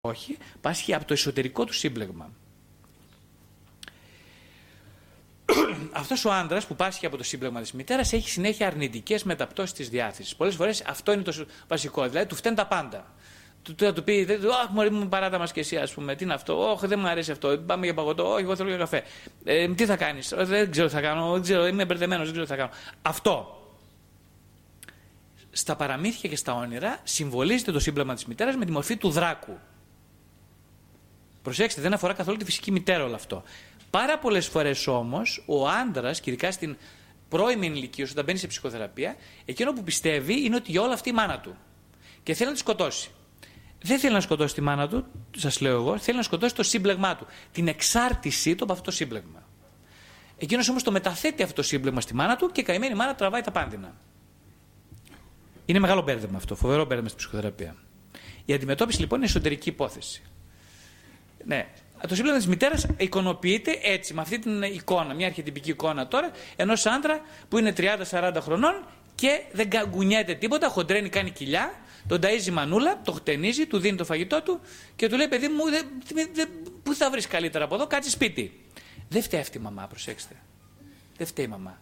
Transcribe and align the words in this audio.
όχι, 0.00 0.36
πάσχει 0.60 0.94
από 0.94 1.04
το 1.04 1.12
εσωτερικό 1.12 1.64
του 1.64 1.72
σύμπλεγμα. 1.72 2.30
Αυτός 5.92 6.24
ο 6.24 6.32
άντρας 6.32 6.66
που 6.66 6.76
πάσχει 6.76 7.06
από 7.06 7.16
το 7.16 7.22
σύμπλεγμα 7.22 7.60
της 7.60 7.72
μητέρας 7.72 8.12
έχει 8.12 8.30
συνέχεια 8.30 8.66
αρνητικές 8.66 9.22
μεταπτώσεις 9.24 9.72
της 9.72 9.88
διάθεσης. 9.88 10.36
Πολλές 10.36 10.54
φορές 10.54 10.82
αυτό 10.86 11.12
είναι 11.12 11.22
το 11.22 11.46
βασικό. 11.68 12.08
Δηλαδή 12.08 12.26
του 12.26 12.34
φταίνουν 12.34 12.56
τα 12.56 12.66
πάντα. 12.66 13.12
Του 13.62 13.74
θα 13.78 13.92
του 13.92 14.04
πει, 14.04 14.26
Αχ, 14.62 14.70
Μωρή 14.70 14.90
μου, 14.90 15.08
παράτα 15.08 15.38
μας 15.38 15.52
και 15.52 15.60
εσύ, 15.60 15.76
ας 15.76 15.92
πούμε, 15.92 16.14
τι 16.14 16.24
είναι 16.24 16.34
αυτό, 16.34 16.70
Όχι, 16.70 16.86
δεν 16.86 16.98
μου 16.98 17.08
αρέσει 17.08 17.30
αυτό, 17.30 17.58
πάμε 17.66 17.84
για 17.84 17.94
παγωτό, 17.94 18.32
Όχι, 18.32 18.42
εγώ 18.42 18.56
θέλω 18.56 18.68
για 18.68 18.78
καφέ. 18.78 19.02
Ε, 19.44 19.68
τι 19.68 19.86
θα 19.86 19.96
κάνεις, 19.96 20.32
Δεν 20.36 20.70
ξέρω 20.70 20.86
τι 20.86 20.92
θα 20.92 21.00
κάνω, 21.00 21.32
δεν 21.32 21.42
ξέρω, 21.42 21.66
είμαι 21.66 21.84
μπερδεμένος, 21.84 22.24
δεν 22.24 22.32
ξέρω 22.32 22.46
τι 22.46 22.50
θα 22.50 22.58
κάνω. 22.58 22.98
Αυτό. 23.02 23.62
Στα 25.50 25.76
παραμύθια 25.76 26.30
και 26.30 26.36
στα 26.36 26.54
όνειρα 26.54 27.00
συμβολίζεται 27.02 27.72
το 27.72 27.80
σύμπλεγμα 27.80 28.14
της 28.14 28.24
μητέρας 28.24 28.56
με 28.56 28.64
τη 28.64 28.70
μορφή 28.70 28.96
του 28.96 29.10
δράκου. 29.10 29.58
Προσέξτε, 31.48 31.80
δεν 31.80 31.92
αφορά 31.92 32.12
καθόλου 32.12 32.36
τη 32.36 32.44
φυσική 32.44 32.70
μητέρα 32.70 33.04
όλο 33.04 33.14
αυτό. 33.14 33.42
Πάρα 33.90 34.18
πολλές 34.18 34.46
φορές 34.46 34.86
όμως 34.86 35.44
ο 35.46 35.68
άντρας, 35.68 36.20
και 36.20 36.30
ειδικά 36.30 36.52
στην 36.52 36.76
πρώιμη 37.28 37.66
ηλικία, 37.66 38.06
όταν 38.10 38.24
μπαίνει 38.24 38.38
σε 38.38 38.46
ψυχοθεραπεία, 38.46 39.16
εκείνο 39.44 39.72
που 39.72 39.82
πιστεύει 39.82 40.44
είναι 40.44 40.56
ότι 40.56 40.70
για 40.70 40.82
όλα 40.82 40.92
αυτή 40.92 41.08
η 41.08 41.12
μάνα 41.12 41.40
του. 41.40 41.56
Και 42.22 42.34
θέλει 42.34 42.48
να 42.48 42.54
τη 42.54 42.58
σκοτώσει. 42.60 43.10
Δεν 43.82 43.98
θέλει 43.98 44.12
να 44.12 44.20
σκοτώσει 44.20 44.54
τη 44.54 44.60
μάνα 44.60 44.88
του, 44.88 45.06
σας 45.36 45.60
λέω 45.60 45.74
εγώ, 45.74 45.98
θέλει 45.98 46.16
να 46.16 46.22
σκοτώσει 46.22 46.54
το 46.54 46.62
σύμπλεγμά 46.62 47.16
του. 47.16 47.26
Την 47.52 47.68
εξάρτησή 47.68 48.54
του 48.54 48.64
από 48.64 48.72
αυτό 48.72 48.84
το 48.84 48.90
σύμπλεγμα. 48.90 49.42
Εκείνος 50.38 50.68
όμως 50.68 50.82
το 50.82 50.90
μεταθέτει 50.90 51.42
αυτό 51.42 51.54
το 51.54 51.62
σύμπλεγμα 51.62 52.00
στη 52.00 52.14
μάνα 52.14 52.36
του 52.36 52.50
και 52.52 52.60
η 52.60 52.64
καημένη 52.64 52.94
μάνα 52.94 53.14
τραβάει 53.14 53.40
τα 53.40 53.50
πάντινα. 53.50 53.94
Είναι 55.64 55.78
μεγάλο 55.78 56.02
μπέρδεμα 56.02 56.36
αυτό, 56.36 56.54
φοβερό 56.54 56.84
μπέρδεμα 56.84 57.08
στην 57.08 57.18
ψυχοθεραπεία. 57.18 57.76
Η 58.44 58.52
αντιμετώπιση 58.52 59.00
λοιπόν 59.00 59.18
είναι 59.18 59.26
εσωτερική 59.26 59.68
υπόθεση. 59.68 60.22
Ναι. 61.48 61.66
Το 62.08 62.14
σύμπλεγμα 62.14 62.38
της 62.38 62.48
μητέρας 62.48 62.86
εικονοποιείται 62.96 63.78
έτσι, 63.82 64.14
με 64.14 64.20
αυτή 64.20 64.38
την 64.38 64.62
εικόνα, 64.62 65.14
μια 65.14 65.26
αρχιτυπική 65.26 65.70
εικόνα 65.70 66.08
τώρα, 66.08 66.30
ενός 66.56 66.86
άντρα 66.86 67.20
που 67.48 67.58
είναι 67.58 67.72
30-40 67.76 68.36
χρονών 68.40 68.86
και 69.14 69.42
δεν 69.52 69.70
καγκουνιέται 69.70 70.34
τίποτα, 70.34 70.68
χοντρένει, 70.68 71.08
κάνει 71.08 71.30
κοιλιά, 71.30 71.72
τον 72.08 72.20
ταΐζει 72.22 72.50
μανούλα, 72.52 73.00
το 73.04 73.12
χτενίζει, 73.12 73.66
του 73.66 73.78
δίνει 73.78 73.96
το 73.96 74.04
φαγητό 74.04 74.42
του 74.42 74.60
και 74.96 75.08
του 75.08 75.16
λέει: 75.16 75.28
Παιδί 75.28 75.48
μου, 75.48 75.70
δε, 75.70 75.82
δε, 76.32 76.44
πού 76.82 76.94
θα 76.94 77.10
βρεις 77.10 77.26
καλύτερα 77.26 77.64
από 77.64 77.74
εδώ, 77.74 77.86
κάτσε 77.86 78.10
σπίτι. 78.10 78.64
Δεν 79.08 79.22
φταίει 79.22 79.40
αυτή 79.40 79.58
η 79.58 79.60
μαμά, 79.60 79.86
προσέξτε. 79.86 80.34
Δεν 81.16 81.26
φταίει 81.26 81.44
η 81.44 81.48
μαμά. 81.48 81.80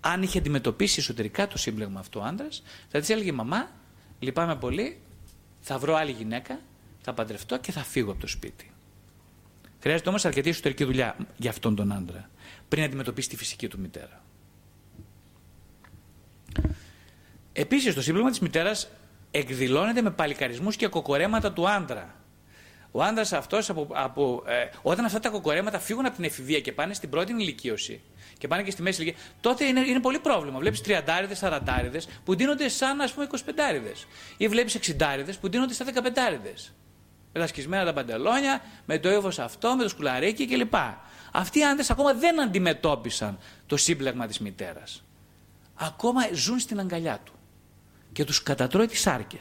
Αν 0.00 0.22
είχε 0.22 0.38
αντιμετωπίσει 0.38 1.00
εσωτερικά 1.00 1.46
το 1.46 1.58
σύμπλεγμα 1.58 2.00
αυτό 2.00 2.20
ο 2.20 2.22
άντρας, 2.22 2.62
θα 2.88 2.98
της 2.98 3.08
έλεγε: 3.08 3.32
Μαμά, 3.32 3.70
λυπάμαι 4.18 4.56
πολύ, 4.56 5.00
θα 5.60 5.78
βρω 5.78 5.94
άλλη 5.94 6.10
γυναίκα, 6.10 6.60
θα 7.02 7.12
παντρευτώ 7.14 7.58
και 7.58 7.72
θα 7.72 7.84
φύγω 7.84 8.10
από 8.10 8.20
το 8.20 8.26
σπίτι. 8.26 8.69
Χρειάζεται 9.82 10.08
όμως 10.08 10.24
αρκετή 10.24 10.48
εσωτερική 10.48 10.84
δουλειά 10.84 11.16
για 11.36 11.50
αυτόν 11.50 11.74
τον 11.74 11.92
άντρα, 11.92 12.30
πριν 12.68 12.82
αντιμετωπίσει 12.82 13.28
τη 13.28 13.36
φυσική 13.36 13.68
του 13.68 13.78
μητέρα. 13.78 14.22
Επίσης, 17.52 17.94
το 17.94 18.02
σύμπλεγμα 18.02 18.30
της 18.30 18.40
μητέρας 18.40 18.88
εκδηλώνεται 19.30 20.02
με 20.02 20.10
παλικαρισμούς 20.10 20.76
και 20.76 20.86
κοκορέματα 20.86 21.52
του 21.52 21.68
άντρα. 21.68 22.14
Ο 22.90 23.02
άντρας 23.02 23.32
αυτός, 23.32 23.70
από, 23.70 23.86
από, 23.90 24.42
ε, 24.46 24.68
όταν 24.82 25.04
αυτά 25.04 25.20
τα 25.20 25.28
κοκορέματα 25.28 25.78
φύγουν 25.78 26.06
από 26.06 26.14
την 26.14 26.24
εφηβεία 26.24 26.60
και 26.60 26.72
πάνε 26.72 26.94
στην 26.94 27.10
πρώτη 27.10 27.32
ηλικίωση 27.32 28.00
και 28.38 28.48
πάνε 28.48 28.62
και 28.62 28.70
στη 28.70 28.82
μέση 28.82 29.02
ηλικία, 29.02 29.20
τότε 29.40 29.64
είναι, 29.64 29.80
είναι 29.80 30.00
πολύ 30.00 30.18
πρόβλημα. 30.18 30.58
Βλέπεις 30.58 30.80
30 30.80 31.34
40 31.40 32.08
που 32.24 32.34
ντύνονται 32.34 32.68
σαν 32.68 33.00
ας 33.00 33.12
πούμε 33.12 33.26
25 33.30 34.06
ή 34.36 34.48
βλέπεις 34.48 34.78
60 34.98 35.38
που 35.40 35.48
ντύνονται 35.48 35.74
σαν 35.74 35.86
15 35.86 36.79
με 37.32 37.40
τα 37.40 37.46
σκισμένα 37.46 37.84
τα 37.84 37.92
παντελόνια, 37.92 38.62
με 38.84 38.98
το 38.98 39.10
ύφος 39.10 39.38
αυτό, 39.38 39.74
με 39.76 39.82
το 39.82 39.88
σκουλαρίκι 39.88 40.46
κλπ. 40.46 40.74
Αυτοί 41.32 41.58
οι 41.58 41.64
άντρες 41.64 41.90
ακόμα 41.90 42.14
δεν 42.14 42.40
αντιμετώπισαν 42.40 43.38
το 43.66 43.76
σύμπλεγμα 43.76 44.26
της 44.26 44.38
μητέρας. 44.38 45.02
Ακόμα 45.74 46.20
ζουν 46.32 46.58
στην 46.58 46.80
αγκαλιά 46.80 47.20
του 47.24 47.32
και 48.12 48.24
τους 48.24 48.42
κατατρώει 48.42 48.86
τις 48.86 49.06
άρκε. 49.06 49.38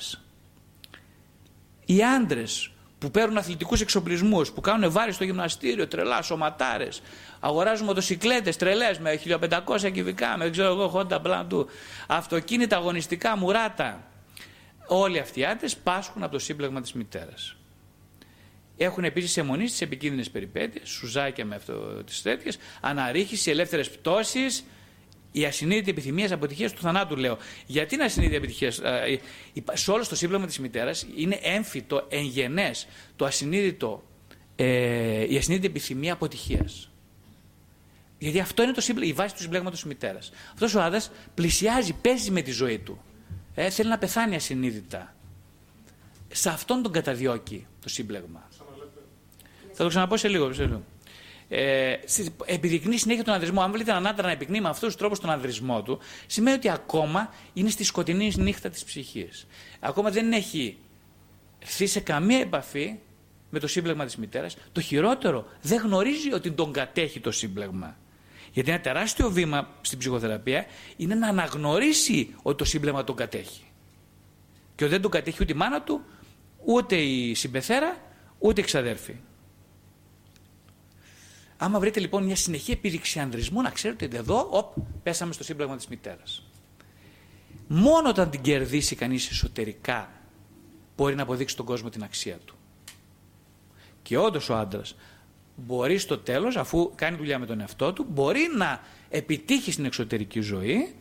Οι 1.86 2.04
άντρες 2.04 2.72
που 3.00 3.12
παίρνουν 3.12 3.38
αθλητικούς 3.38 3.82
εξοπλισμούς, 3.82 4.52
που 4.52 4.62
κάνουν 4.62 4.92
βάρη 4.92 5.12
στο 5.12 5.24
γυμναστήριο, 5.24 5.88
τρελά, 5.88 6.22
σωματάρες, 6.22 7.02
αγοράζουν 7.40 7.86
μοτοσυκλέτες 7.86 8.58
τρελές 8.58 9.00
με 9.00 9.12
1500 9.12 9.90
κυβικά, 9.92 10.38
με 10.38 10.50
ξέρω 10.50 10.68
εγώ, 10.72 10.88
χόντα 10.88 11.20
μπλαντού, 11.20 11.68
αυτοκίνητα 12.08 12.78
αγωνιστικά, 12.78 13.38
μουράτα. 13.38 14.04
Όλοι 14.88 15.20
αυτοί 15.20 15.40
οι 15.40 15.46
άντρες 15.46 15.78
πάσχουν 15.78 16.24
από 16.24 16.32
το 16.32 16.40
σύμπλεγμα 16.40 16.82
της 16.82 16.94
μητέρας. 16.94 17.59
Έχουν 18.82 19.04
επίσης 19.04 19.38
αιμονής 19.38 19.72
στι 19.72 19.86
επικίνδυνες 19.86 20.30
περιπέτειες, 20.30 20.90
σουζάκια 20.90 21.46
με 21.46 21.56
αυτό 21.56 22.04
τις 22.04 22.22
τέτοιες, 22.22 22.58
αναρρίχηση, 22.82 23.50
ελεύθερες 23.50 23.90
πτώσεις, 23.90 24.64
η 25.32 25.46
ασυνείδητη 25.46 25.90
επιθυμία 25.90 26.34
αποτυχία 26.34 26.70
του 26.70 26.82
θανάτου, 26.82 27.16
λέω. 27.16 27.38
Γιατί 27.66 27.96
είναι 27.96 28.04
ασυνείδητη 28.04 28.38
επιτυχία. 28.38 28.72
Σε 29.74 29.92
όλο 29.92 30.08
το 30.08 30.16
σύμπλεγμα 30.16 30.46
της 30.46 30.60
μητέρας 30.60 31.08
είναι 31.16 31.40
έμφυτο, 31.42 32.06
εγγενέ, 32.10 32.72
το 33.16 33.26
ασυνείδητο, 33.26 34.04
ε, 34.56 35.34
η 35.34 35.38
ασυνείδητη 35.38 35.68
επιθυμία 35.68 36.14
αποτυχίας. 36.14 36.92
Γιατί 38.18 38.40
αυτό 38.40 38.64
είναι 38.64 38.72
το 38.72 38.84
η 39.02 39.14
βάση 39.14 39.36
του 39.36 39.42
συμπλέγματος 39.42 39.80
της 39.80 39.88
μητέρας. 39.88 40.32
Αυτός 40.54 40.76
ο 40.76 40.82
άντρας 40.82 41.12
πλησιάζει, 41.34 41.94
παίζει 41.94 42.32
με 42.32 42.42
τη 42.42 42.52
ζωή 42.52 42.80
του. 42.80 43.02
Ε, 43.56 43.70
θέλει 43.70 43.90
να 43.90 43.98
πεθάνει 43.98 44.36
ασυνείδητα. 44.36 45.16
Σε 46.28 46.50
αυτόν 46.50 46.82
τον 46.82 46.92
καταδιώκει 46.92 47.68
το 47.82 47.90
σύμπλεγμα. 47.90 48.49
Θα 49.80 49.86
το 49.86 49.92
ξαναπώ 49.92 50.18
σε 50.18 50.28
λίγο. 50.28 50.54
Σε 50.54 50.66
λίγο. 50.66 50.84
Ε, 51.50 51.96
επιδεικνύει 52.46 52.98
συνέχεια 52.98 53.24
τον 53.24 53.34
ανδρισμό. 53.34 53.62
Αν 53.62 53.72
βλέπετε 53.72 53.92
έναν 53.92 54.08
άντρα 54.08 54.26
να 54.26 54.32
επικνύει 54.32 54.62
με 54.62 54.70
αυτούς 54.70 54.88
τους 54.88 54.96
τρόπους 54.96 55.20
τον 55.20 55.30
ανδρισμό 55.30 55.82
του, 55.82 56.00
σημαίνει 56.28 56.58
ότι 56.58 56.70
ακόμα 56.70 57.34
είναι 57.54 57.70
στη 57.70 57.84
σκοτεινή 57.84 58.34
νύχτα 58.38 58.70
της 58.70 58.84
ψυχής. 58.84 59.48
Ακόμα 59.80 60.10
δεν 60.10 60.32
έχει 60.32 60.78
έρθει 61.60 61.86
σε 61.86 62.00
καμία 62.00 62.40
επαφή 62.40 62.96
με 63.50 63.60
το 63.60 63.68
σύμπλεγμα 63.68 64.06
της 64.06 64.16
μητέρας. 64.18 64.58
Το 64.72 64.82
χειρότερο, 64.82 65.46
δεν 65.62 65.82
γνωρίζει 65.82 66.34
ότι 66.34 66.52
τον 66.52 66.72
κατέχει 66.72 67.20
το 67.20 67.32
σύμπλεγμα. 67.32 67.98
Γιατί 68.52 68.72
ένα 68.72 68.82
τεράστιο 68.82 69.30
βήμα 69.30 69.70
στην 69.82 69.98
ψυχοθεραπεία 69.98 70.66
είναι 70.98 71.16
να 71.16 71.28
αναγνωρίσει 71.28 72.36
ότι 72.42 72.58
το 72.58 72.66
σύμπλεγμα 72.66 73.04
τον 73.04 73.16
κατέχει. 73.16 73.64
Και 74.76 74.84
ότι 74.84 74.94
δεν 74.94 75.02
τον 75.02 75.12
κατέχει 75.12 75.38
ούτε 75.42 75.54
η 75.54 75.56
μάνα 75.56 75.82
του, 75.82 76.02
ούτε 76.66 76.96
η 76.96 77.34
συμπεθέρα, 77.34 77.98
ούτε 78.40 78.62
η 78.62 78.64
ξαδέρφη. 78.64 79.16
Άμα 81.62 81.80
βρείτε 81.80 82.00
λοιπόν 82.00 82.24
μια 82.24 82.36
συνεχή 82.36 82.72
επίδειξη 82.72 83.20
ανδρισμού, 83.20 83.62
να 83.62 83.70
ξέρετε 83.70 84.06
ότι 84.06 84.16
εδώ, 84.16 84.48
οπ, 84.52 84.74
πέσαμε 85.04 85.34
στο 85.34 85.44
σύμπλεγμα 85.44 85.76
της 85.76 85.88
μητέρας. 85.88 86.44
Μόνο 87.68 88.10
όταν 88.10 88.30
την 88.30 88.42
κερδίσει 88.42 88.96
κανείς 88.96 89.30
εσωτερικά, 89.30 90.12
μπορεί 90.96 91.16
να 91.16 91.24
αποδείξει 91.24 91.56
τον 91.56 91.66
κόσμο 91.66 91.90
την 91.90 92.04
αξία 92.04 92.38
του. 92.46 92.56
Και 94.02 94.18
όντως 94.18 94.50
ο 94.50 94.56
άντρας 94.56 94.96
μπορεί 95.56 95.98
στο 95.98 96.18
τέλος, 96.18 96.56
αφού 96.58 96.92
κάνει 96.96 97.18
δουλειά 97.18 97.40
με 97.40 97.46
τον 97.46 97.60
εαυτό 97.60 97.94
του, 97.94 98.06
μπορεί 98.10 98.50
να 98.58 98.82
επιτύχει 99.10 99.72
στην 99.72 99.86
εξωτερική 99.86 100.42
ζωή 100.42 100.96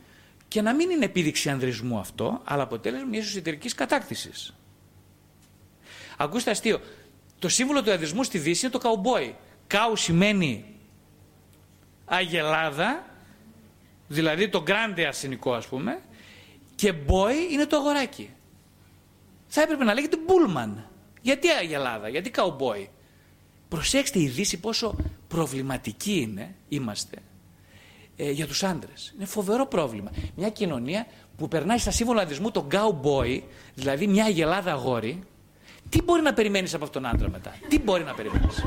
και 0.49 0.63
να 0.63 0.75
μην 0.75 0.91
είναι 0.91 1.05
επίδειξη 1.05 1.51
ανδρισμού 1.51 1.99
αυτό, 1.99 2.41
αλλά 2.45 2.63
αποτέλεσμα 2.63 3.07
μιας 3.07 3.27
εσωτερικής 3.27 3.75
κατάκτησης. 3.75 4.55
Ακούστε 6.17 6.51
αστείο. 6.51 6.81
Το 7.39 7.49
σύμβολο 7.49 7.83
του 7.83 7.91
ανδρισμού 7.91 8.23
στη 8.23 8.39
Δύση 8.39 8.65
είναι 8.65 8.73
το 8.75 8.79
καουμπόι. 8.79 9.37
Κάου 9.69 9.97
σημαίνει 9.97 10.65
αγελάδα, 12.05 13.05
δηλαδή 14.09 14.49
το 14.49 14.63
γκράντε 14.63 15.07
αρσενικό 15.07 15.53
ας 15.53 15.67
πούμε, 15.67 16.01
και 16.75 16.95
boy 17.07 17.53
είναι 17.53 17.67
το 17.67 17.77
αγοράκι. 17.77 18.31
Θα 19.47 19.63
έπρεπε 19.63 19.85
να 19.85 19.95
λέγεται 19.95 20.17
μπούλμαν. 20.17 20.91
Γιατί 21.21 21.49
αγελάδα, 21.49 22.09
γιατί 22.09 22.31
καουμπόι. 22.31 22.91
Προσέξτε 23.69 24.21
η 24.21 24.29
Δύση 24.29 24.61
πόσο 24.61 24.97
προβληματική 25.29 26.21
είναι, 26.21 26.55
είμαστε, 26.69 27.17
ε, 28.17 28.31
για 28.31 28.47
τους 28.47 28.63
άντρες. 28.63 29.13
Είναι 29.17 29.25
φοβερό 29.25 29.67
πρόβλημα. 29.67 30.11
Μια 30.37 30.51
κοινωνία 30.51 31.07
που 31.37 31.49
περνάει 31.49 31.79
στα 31.79 31.91
σύμβολα 31.91 32.23
αντισμού 32.23 32.51
τον 32.51 32.69
cowboy, 32.73 33.43
δηλαδή 33.75 34.07
μια 34.07 34.25
αγελάδα 34.25 34.73
αγόρι, 34.73 35.23
τι 35.89 36.03
μπορεί 36.03 36.23
να 36.23 36.33
περιμένεις 36.33 36.75
από 36.75 36.85
αυτόν 36.85 37.03
τον 37.03 37.11
άντρα 37.11 37.31
μετά; 37.31 37.55
Τι 37.69 37.79
μπορεί 37.79 38.05
να 38.05 38.15
περιμένεις; 38.15 38.63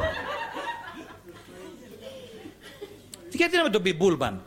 Γιατί 3.42 3.58
να 3.58 3.64
με 3.64 3.70
τον 3.70 3.82
πει 3.82 3.94
Μπούλμαν. 3.94 4.44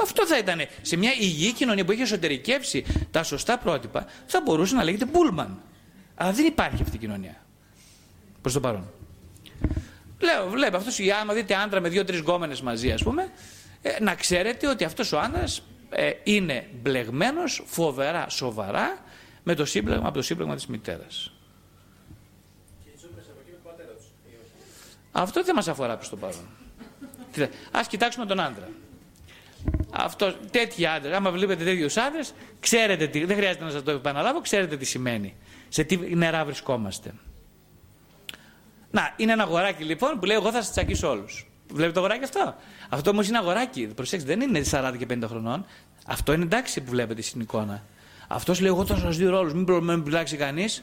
Αυτό 0.00 0.26
θα 0.26 0.38
ήταν 0.38 0.60
σε 0.82 0.96
μια 0.96 1.12
υγιή 1.18 1.52
κοινωνία 1.52 1.84
που 1.84 1.92
έχει 1.92 2.02
εσωτερικεύσει 2.02 2.84
τα 3.10 3.22
σωστά 3.22 3.58
πρότυπα, 3.58 4.06
θα 4.26 4.40
μπορούσε 4.44 4.74
να 4.74 4.84
λέγεται 4.84 5.04
Μπούλμαν. 5.04 5.62
Αλλά 6.14 6.32
δεν 6.32 6.46
υπάρχει 6.46 6.82
αυτή 6.82 6.96
η 6.96 6.98
κοινωνία. 6.98 7.44
Προς 8.40 8.52
το 8.52 8.60
παρόν. 8.60 8.90
Λέω, 10.18 10.48
βλέπω 10.48 10.76
αυτός, 10.76 10.98
άμα 11.20 11.34
δείτε 11.34 11.54
άντρα 11.54 11.80
με 11.80 11.88
δύο-τρεις 11.88 12.20
γκόμενες 12.20 12.60
μαζί, 12.60 12.92
ας 12.92 13.02
πούμε, 13.02 13.32
ε, 13.82 14.02
να 14.02 14.14
ξέρετε 14.14 14.68
ότι 14.68 14.84
αυτός 14.84 15.12
ο 15.12 15.18
άντρα 15.18 15.44
ε, 15.90 16.10
είναι 16.22 16.68
μπλεγμένος 16.82 17.62
φοβερά, 17.66 18.28
σοβαρά 18.28 18.98
με 19.42 19.54
το 19.54 19.64
σύμπλεγμα, 19.64 20.06
από 20.06 20.16
το 20.16 20.22
σύμπλεγμα 20.22 20.54
της 20.54 20.66
μητέρας. 20.66 21.32
Αυτό 25.12 25.44
δεν 25.44 25.54
μας 25.54 25.68
αφορά 25.68 25.96
προς 25.96 26.08
το 26.08 26.16
παρόν. 26.16 26.57
Α 27.70 27.80
κοιτάξουμε 27.88 28.26
τον 28.26 28.40
άντρα. 28.40 28.68
Αυτό, 29.90 30.34
τέτοιοι 30.50 30.86
άντρες, 30.86 31.14
άμα 31.14 31.30
βλέπετε 31.30 31.64
τέτοιους 31.64 31.96
άντρες, 31.96 32.34
ξέρετε 32.60 33.06
τι, 33.06 33.24
δεν 33.24 33.36
χρειάζεται 33.36 33.64
να 33.64 33.70
σας 33.70 33.82
το 33.82 33.90
επαναλάβω, 33.90 34.40
ξέρετε 34.40 34.76
τι 34.76 34.84
σημαίνει. 34.84 35.34
Σε 35.68 35.84
τι 35.84 35.96
νερά 35.96 36.44
βρισκόμαστε. 36.44 37.14
Να, 38.90 39.14
είναι 39.16 39.32
ένα 39.32 39.42
αγοράκι 39.42 39.84
λοιπόν 39.84 40.18
που 40.18 40.24
λέει: 40.24 40.36
Εγώ 40.36 40.50
θα 40.50 40.62
σας 40.62 40.70
τσακίσω 40.70 41.10
όλους. 41.10 41.46
Βλέπετε 41.68 41.92
το 41.92 41.98
αγοράκι 42.00 42.24
αυτό; 42.24 42.54
Αυτό 42.88 43.10
όμως 43.10 43.28
είναι 43.28 43.38
αγοράκι. 43.38 43.86
Προσέξτε, 43.86 44.34
δεν 44.34 44.48
είναι 44.48 44.64
40 44.70 44.94
και 44.98 45.06
50 45.10 45.22
χρονών. 45.26 45.64
Αυτό 46.06 46.32
είναι 46.32 46.44
εντάξει 46.44 46.80
που 46.80 46.90
βλέπετε 46.90 47.22
στην 47.22 47.40
εικόνα. 47.40 47.84
Αυτός 48.28 48.60
λέει: 48.60 48.70
Εγώ 48.70 48.86
θα 48.86 48.96
σας 48.96 49.16
δει 49.16 49.24
ρόλου, 49.24 49.56
μην 49.56 49.84
με 49.84 50.00
πειράξει 50.00 50.36
κανείς. 50.36 50.82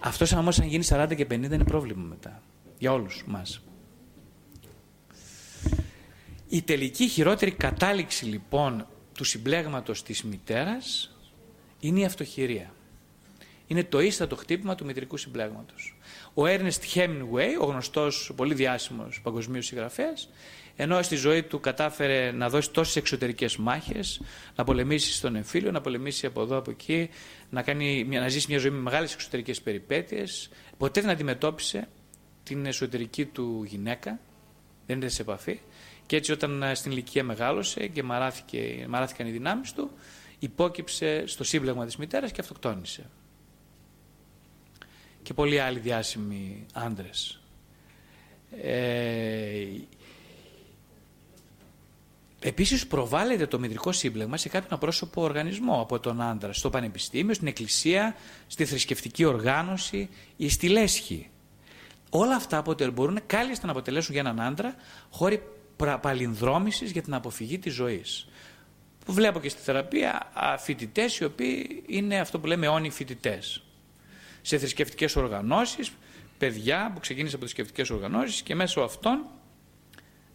Αυτός 0.00 0.32
όμω 0.32 0.48
αν 0.60 0.66
γίνει 0.66 0.84
40 0.88 1.14
και 1.16 1.26
50 1.30 1.30
είναι 1.30 1.64
πρόβλημα 1.64 2.02
μετά. 2.02 2.42
Για 2.78 2.92
όλους 2.92 3.24
μας. 3.26 3.62
Η 6.52 6.62
τελική 6.62 7.08
χειρότερη 7.08 7.50
κατάληξη 7.50 8.24
λοιπόν 8.24 8.86
του 9.14 9.24
συμπλέγματος 9.24 10.02
της 10.02 10.22
μητέρας 10.22 11.16
είναι 11.80 12.00
η 12.00 12.04
αυτοχειρία. 12.04 12.74
Είναι 13.66 13.84
το 13.84 14.00
ίστατο 14.00 14.36
χτύπημα 14.36 14.74
του 14.74 14.84
μητρικού 14.84 15.16
συμπλέγματος. 15.16 15.96
Ο 16.34 16.46
Έρνεστ 16.46 16.84
Hemingway, 16.94 17.60
ο 17.60 17.64
γνωστός 17.64 18.32
πολύ 18.36 18.54
διάσημος 18.54 19.20
παγκοσμίος 19.22 19.66
συγγραφέας, 19.66 20.30
ενώ 20.76 21.02
στη 21.02 21.16
ζωή 21.16 21.42
του 21.42 21.60
κατάφερε 21.60 22.30
να 22.30 22.48
δώσει 22.48 22.70
τόσες 22.70 22.96
εξωτερικές 22.96 23.56
μάχες, 23.56 24.20
να 24.56 24.64
πολεμήσει 24.64 25.12
στον 25.12 25.36
εμφύλιο, 25.36 25.70
να 25.70 25.80
πολεμήσει 25.80 26.26
από 26.26 26.42
εδώ, 26.42 26.56
από 26.56 26.70
εκεί, 26.70 27.10
να, 27.50 27.62
κάνει, 27.62 28.04
να 28.04 28.28
ζήσει 28.28 28.46
μια 28.48 28.58
ζωή 28.58 28.70
με 28.70 28.78
μεγάλες 28.78 29.14
εξωτερικές 29.14 29.60
περιπέτειες, 29.60 30.50
ποτέ 30.76 31.00
δεν 31.00 31.10
αντιμετώπισε 31.10 31.88
την 32.42 32.66
εσωτερική 32.66 33.24
του 33.24 33.64
γυναίκα, 33.66 34.20
δεν 34.86 34.96
ήταν 34.96 35.10
σε 35.10 35.22
επαφή 35.22 35.60
και 36.10 36.16
έτσι 36.16 36.32
όταν 36.32 36.62
ε, 36.62 36.74
στην 36.74 36.90
ηλικία 36.90 37.24
μεγάλωσε 37.24 37.86
και 37.86 38.02
μαράθηκε, 38.02 38.86
μαράθηκαν 38.88 39.26
οι 39.26 39.30
δυνάμεις 39.30 39.72
του, 39.72 39.90
υπόκυψε 40.38 41.26
στο 41.26 41.44
σύμπλεγμα 41.44 41.84
της 41.84 41.96
μητέρας 41.96 42.32
και 42.32 42.40
αυτοκτόνησε. 42.40 43.10
Και 45.22 45.34
πολλοί 45.34 45.60
άλλοι 45.60 45.78
διάσημοι 45.78 46.66
άντρες. 46.72 47.40
Ε, 48.62 49.66
Επίσης 52.40 52.86
προβάλλεται 52.86 53.46
το 53.46 53.58
μητρικό 53.58 53.92
σύμπλεγμα 53.92 54.36
σε 54.36 54.48
κάποιον 54.48 54.72
απρόσωπο 54.72 55.22
οργανισμό 55.22 55.80
από 55.80 56.00
τον 56.00 56.20
άντρα, 56.20 56.52
στο 56.52 56.70
πανεπιστήμιο, 56.70 57.34
στην 57.34 57.46
εκκλησία, 57.46 58.16
στη 58.46 58.64
θρησκευτική 58.64 59.24
οργάνωση 59.24 60.08
ή 60.36 60.48
στη 60.48 60.68
λέσχη. 60.68 61.30
Όλα 62.10 62.34
αυτά 62.34 62.62
μπορούν 62.92 63.20
κάλλιστα 63.26 63.66
να 63.66 63.72
αποτελέσουν 63.72 64.12
για 64.12 64.20
έναν 64.20 64.40
άντρα 64.40 64.74
χώροι 65.10 65.42
παλινδρόμησης 66.00 66.90
για 66.90 67.02
την 67.02 67.14
αποφυγή 67.14 67.58
της 67.58 67.72
ζωής. 67.72 68.28
Που 69.04 69.12
βλέπω 69.12 69.40
και 69.40 69.48
στη 69.48 69.60
θεραπεία 69.60 70.32
φοιτητές 70.58 71.18
οι 71.18 71.24
οποίοι 71.24 71.82
είναι 71.86 72.20
αυτό 72.20 72.38
που 72.38 72.46
λέμε 72.46 72.66
αιώνιοι 72.66 72.90
φοιτητές. 72.90 73.62
Σε 74.42 74.58
θρησκευτικές 74.58 75.16
οργανώσεις, 75.16 75.92
παιδιά 76.38 76.90
που 76.94 77.00
ξεκίνησαν 77.00 77.34
από 77.34 77.44
θρησκευτικές 77.44 77.90
οργανώσεις 77.90 78.42
και 78.42 78.54
μέσω 78.54 78.80
αυτών 78.80 79.24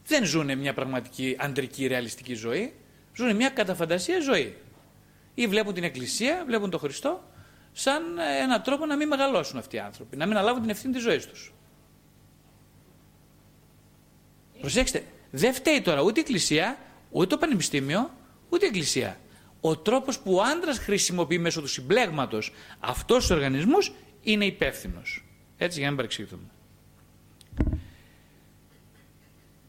δεν 0.06 0.25
ζουν 0.25 0.57
μια 0.57 0.74
πραγματική 0.74 1.36
αντρική 1.39 1.88
ρεαλιστική 1.88 2.33
ζωή, 2.33 2.74
ζουν 3.15 3.36
μια 3.36 3.50
καταφαντασία 3.50 4.19
ζωή. 4.19 4.57
Ή 5.33 5.48
βλέπουν 5.48 5.74
την 5.74 5.83
Εκκλησία, 5.83 6.44
βλέπουν 6.45 6.69
τον 6.69 6.80
Χριστό, 6.80 7.24
σαν 7.71 8.03
έναν 8.41 8.62
τρόπο 8.62 8.86
να 8.86 8.95
μην 8.95 9.07
μεγαλώσουν 9.07 9.57
αυτοί 9.57 9.75
οι 9.75 9.80
άνθρωποι, 9.80 10.18
να 10.18 10.25
μην 10.25 10.38
αλάβουν 10.38 10.62
την 10.62 10.69
ευθύνη 10.69 10.94
της 10.94 11.01
ζωής 11.01 11.27
τους. 11.27 11.53
Προσέξτε, 14.59 15.03
δεν 15.36 15.54
φταίει 15.54 15.82
τώρα 15.82 16.02
ούτε 16.02 16.20
η 16.20 16.24
Εκκλησία, 16.24 16.78
ούτε 17.12 17.26
το 17.28 17.38
Πανεπιστήμιο, 17.38 18.12
ούτε 18.50 18.66
η 18.66 18.68
Εκκλησία. 18.68 19.20
Ο 19.62 19.78
τρόπος 19.78 20.20
που 20.20 20.34
ο 20.34 20.42
άντρας 20.42 20.78
χρησιμοποιεί 20.78 21.38
μέσω 21.38 21.62
του 21.62 21.68
συμπλέγματος 21.68 22.54
αυτός 22.80 23.18
τους 23.18 23.30
οργανισμούς 23.30 23.92
είναι 24.22 24.46
υπεύθυνος. 24.46 25.26
Έτσι 25.58 25.80
για 25.80 25.84
να 25.84 25.88
μην 25.88 25.96
παρεξηγηθούμε. 25.96 26.50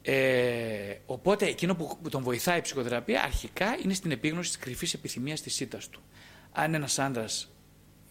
Ε, 0.03 0.97
οπότε 1.07 1.47
εκείνο 1.47 1.75
που 1.75 2.09
τον 2.11 2.23
βοηθάει 2.23 2.59
η 2.59 2.61
ψυχοθεραπεία 2.61 3.23
αρχικά 3.23 3.77
είναι 3.83 3.95
στην 3.95 4.11
επίγνωση 4.11 4.49
της 4.49 4.59
κρυφής 4.59 4.95
επιθυμίας 4.95 5.41
της 5.41 5.61
ήττας 5.61 5.89
του. 5.89 6.01
Αν 6.53 6.75
ένας 6.75 6.99
άντρας, 6.99 7.51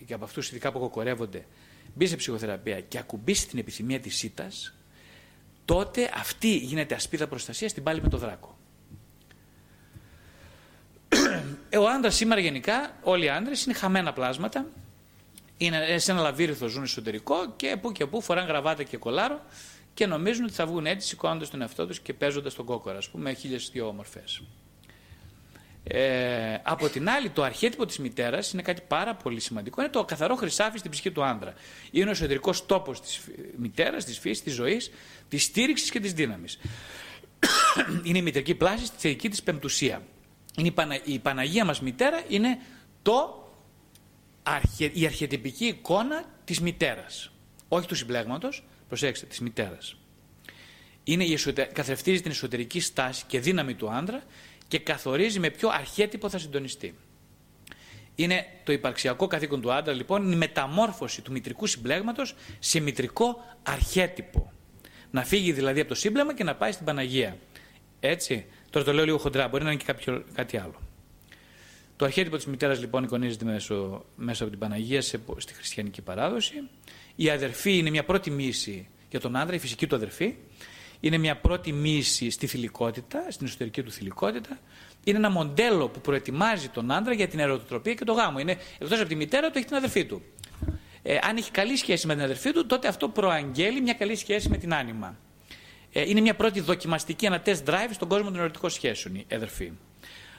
και 0.06 0.14
από 0.14 0.24
αυτούς 0.24 0.50
ειδικά 0.50 0.72
που 0.72 0.80
κοκορεύονται, 0.80 1.46
μπει 1.94 2.08
σε 2.08 2.16
ψυχοθεραπεία 2.16 2.80
και 2.82 2.98
ακουμπήσει 2.98 3.48
την 3.48 3.60
επιθυμία 3.60 4.00
της 4.00 4.24
ήττας, 4.24 4.76
τότε 5.66 6.12
αυτή 6.14 6.56
γίνεται 6.56 6.96
ασπίδα 6.96 7.28
προστασίας 7.28 7.72
στην 7.72 7.84
πάλη 7.84 8.02
με 8.02 8.10
το 8.10 8.18
δράκο. 8.18 8.58
Ε, 11.70 11.78
ο 11.78 11.88
άντρας 11.90 12.16
σήμερα 12.16 12.42
γενικά, 12.42 12.98
όλοι 13.04 13.26
οι 13.26 13.30
άντρες 13.30 13.66
είναι 13.66 13.74
χαμένα 13.74 14.14
πλάσματα. 14.14 14.66
Είναι 15.58 15.98
σε 15.98 16.12
ένα 16.12 16.22
λαβύριθο 16.22 16.68
ζουν 16.68 16.84
εσωτερικό 16.84 17.54
και 17.56 17.78
που 17.82 17.92
και 17.92 18.06
που 18.06 18.22
φοράνε 18.22 18.48
γραβάτα 18.48 18.84
και 18.84 18.98
κολάρο 18.98 19.42
και 19.94 20.06
νομίζουν 20.06 20.44
ότι 20.44 20.54
θα 20.54 20.66
βγουν 20.66 20.86
έτσι 20.86 21.08
σηκώνοντας 21.08 21.50
τον 21.50 21.62
εαυτό 21.62 21.88
τους 21.88 22.00
και 22.00 22.14
παίζοντας 22.14 22.54
τον 22.54 22.66
κόκορα, 22.66 22.98
ας 22.98 23.10
πούμε, 23.10 23.24
με 23.24 23.34
χίλιες 23.34 23.70
δύο 23.74 23.88
όμορφε. 23.88 24.24
Ε, 25.88 26.58
από 26.64 26.90
την 26.90 27.10
άλλη, 27.10 27.30
το 27.30 27.44
αρχέτυπο 27.44 27.86
της 27.86 28.00
μητέρας 28.00 28.52
είναι 28.52 28.62
κάτι 28.62 28.82
πάρα 28.88 29.16
πολύ 29.16 29.40
σημαντικό. 29.40 29.82
Είναι 29.82 29.90
το 29.90 30.06
καθαρό 30.06 30.36
χρυσάφι 30.36 30.78
στην 30.78 30.92
ψυχή 30.92 31.12
του 31.12 31.24
άντρα. 31.24 31.54
Είναι 31.92 32.08
ο 32.08 32.12
εσωτερικός 32.12 32.66
τόπος 32.66 33.02
της 33.02 33.22
μητέρας, 33.58 34.06
της 34.06 34.20
φύσης, 34.20 34.44
της 34.44 34.54
ζωής, 34.54 34.92
της 35.30 35.44
στήριξης 35.44 35.90
και 35.90 36.00
της 36.00 36.14
δύναμης. 36.14 36.60
είναι 38.04 38.18
η 38.18 38.22
μητρική 38.22 38.56
πλάση 38.56 38.86
στη 38.86 38.96
θετική 38.98 39.30
της 39.30 39.44
πεμπτουσία. 39.44 40.02
Είναι 40.58 40.68
η, 40.68 40.72
Πανα... 40.72 41.00
η 41.04 41.20
Παναγία 41.20 41.66
μας 41.66 41.82
μητέρα 41.82 42.24
είναι 42.28 42.58
το... 43.02 43.50
η 44.94 45.06
αρχιετυπική 45.06 45.66
εικόνα 45.66 46.24
της 46.44 46.60
μητέρας. 46.60 47.32
Όχι 47.68 47.88
του 47.88 47.96
συμπλέγματος, 47.96 48.64
προσέξτε, 48.88 49.26
της 49.26 49.40
μητέρας. 49.40 49.96
Είναι 51.04 51.24
η 51.24 51.40
Καθρεφτίζει 51.74 52.22
την 52.22 52.32
εσωτερική 52.32 52.80
στάση 52.80 53.24
και 53.28 53.40
δύναμη 53.40 53.74
του 53.74 53.90
άντρα 53.90 54.24
και 54.68 54.80
καθορίζει 54.80 55.40
με 55.40 55.50
ποιο 55.50 55.70
αρχέτυπο 55.70 56.30
θα 56.30 56.38
συντονιστεί. 56.38 56.96
Είναι 58.16 58.46
το 58.64 58.72
υπαρξιακό 58.72 59.28
καθήκον 59.28 59.62
του 59.62 59.74
άντρα, 59.74 59.94
λοιπόν, 59.94 60.24
είναι 60.24 60.34
η 60.34 60.38
μεταμόρφωση 60.38 61.22
του 61.22 61.32
μητρικού 61.32 61.68
συμπλέγματος 61.68 62.36
σε 62.60 62.80
μητρικό 62.80 63.58
αρχέτυπο. 63.64 64.52
Να 65.16 65.24
φύγει 65.24 65.52
δηλαδή 65.52 65.80
από 65.80 65.90
το 65.90 65.96
σύμπλεγμα 65.96 66.34
και 66.34 66.44
να 66.44 66.56
πάει 66.56 66.72
στην 66.72 66.86
Παναγία. 66.86 67.38
Έτσι. 68.00 68.46
Τώρα 68.70 68.86
το 68.86 68.94
λέω 68.94 69.06
λίγο 69.06 69.18
χοντρά, 69.18 69.48
μπορεί 69.48 69.64
να 69.64 69.70
είναι 69.70 69.80
και 69.80 69.86
κάποιο, 69.86 70.24
κάτι 70.34 70.58
άλλο. 70.58 70.82
Το 71.96 72.06
αρχέτυπο 72.06 72.36
της 72.36 72.46
μητέρας 72.46 72.80
λοιπόν 72.80 73.04
εικονίζεται 73.04 73.46
μέσω, 73.46 74.06
μέσα 74.16 74.44
από 74.44 74.52
την 74.52 74.62
Παναγία 74.62 75.02
σε, 75.02 75.20
στη 75.38 75.54
χριστιανική 75.54 76.02
παράδοση. 76.02 76.54
Η 77.16 77.30
αδερφή 77.30 77.78
είναι 77.78 77.90
μια 77.90 78.04
πρώτη 78.04 78.32
μίση 78.32 78.88
για 79.10 79.20
τον 79.20 79.36
άντρα, 79.36 79.56
η 79.56 79.60
φυσική 79.60 79.88
του 79.88 79.96
αδερφή 79.96 80.36
είναι 81.00 81.18
μια 81.18 81.38
πρώτη 81.38 81.72
μίση 81.72 82.30
στη 82.30 82.48
θηλυκότητα, 82.48 83.26
στην 83.30 83.48
εσωτερική 83.48 83.84
του 83.84 83.92
θηλυκότητα. 83.92 84.60
Είναι 85.04 85.18
ένα 85.18 85.30
μοντέλο 85.30 85.90
που 85.90 86.02
προετοιμάζει 86.02 86.70
τον 86.70 86.92
άντρα 86.92 87.14
για 87.14 87.28
την 87.28 87.40
ερωτοτροπία 87.40 87.94
και 87.94 88.04
το 88.04 88.14
γάμο. 88.14 88.40
Είναι 88.40 88.58
εκτός 88.80 89.00
από 89.00 89.10
τη 89.10 89.16
μητέρα 89.16 89.52
του, 89.52 89.58
έχει 89.58 89.68
την 89.68 89.76
αδερφή 89.76 90.06
του. 90.06 90.22
Ε, 91.08 91.18
αν 91.22 91.38
έχει 91.38 91.52
καλή 91.52 91.76
σχέση 91.78 92.08
με 92.08 92.14
την 92.14 92.24
αδερφή 92.24 92.52
του, 92.52 92.66
τότε 92.66 92.88
αυτό 92.88 93.10
προαγγέλει 93.10 93.82
μια 93.82 93.94
καλή 93.94 94.16
σχέση 94.16 94.50
με 94.50 94.58
την 94.58 94.74
άνοιμα. 94.74 95.18
Ε, 95.92 96.10
είναι 96.10 96.22
μια 96.22 96.36
πρώτη 96.36 96.60
δοκιμαστική, 96.60 97.26
ένα 97.26 97.42
test 97.46 97.64
drive 97.66 97.90
στον 97.92 98.08
κόσμο 98.08 98.32
των 98.32 98.40
ερωτικών 98.40 98.70
σχέσεων, 98.70 99.16
η 99.16 99.26
αδερφή. 99.34 99.72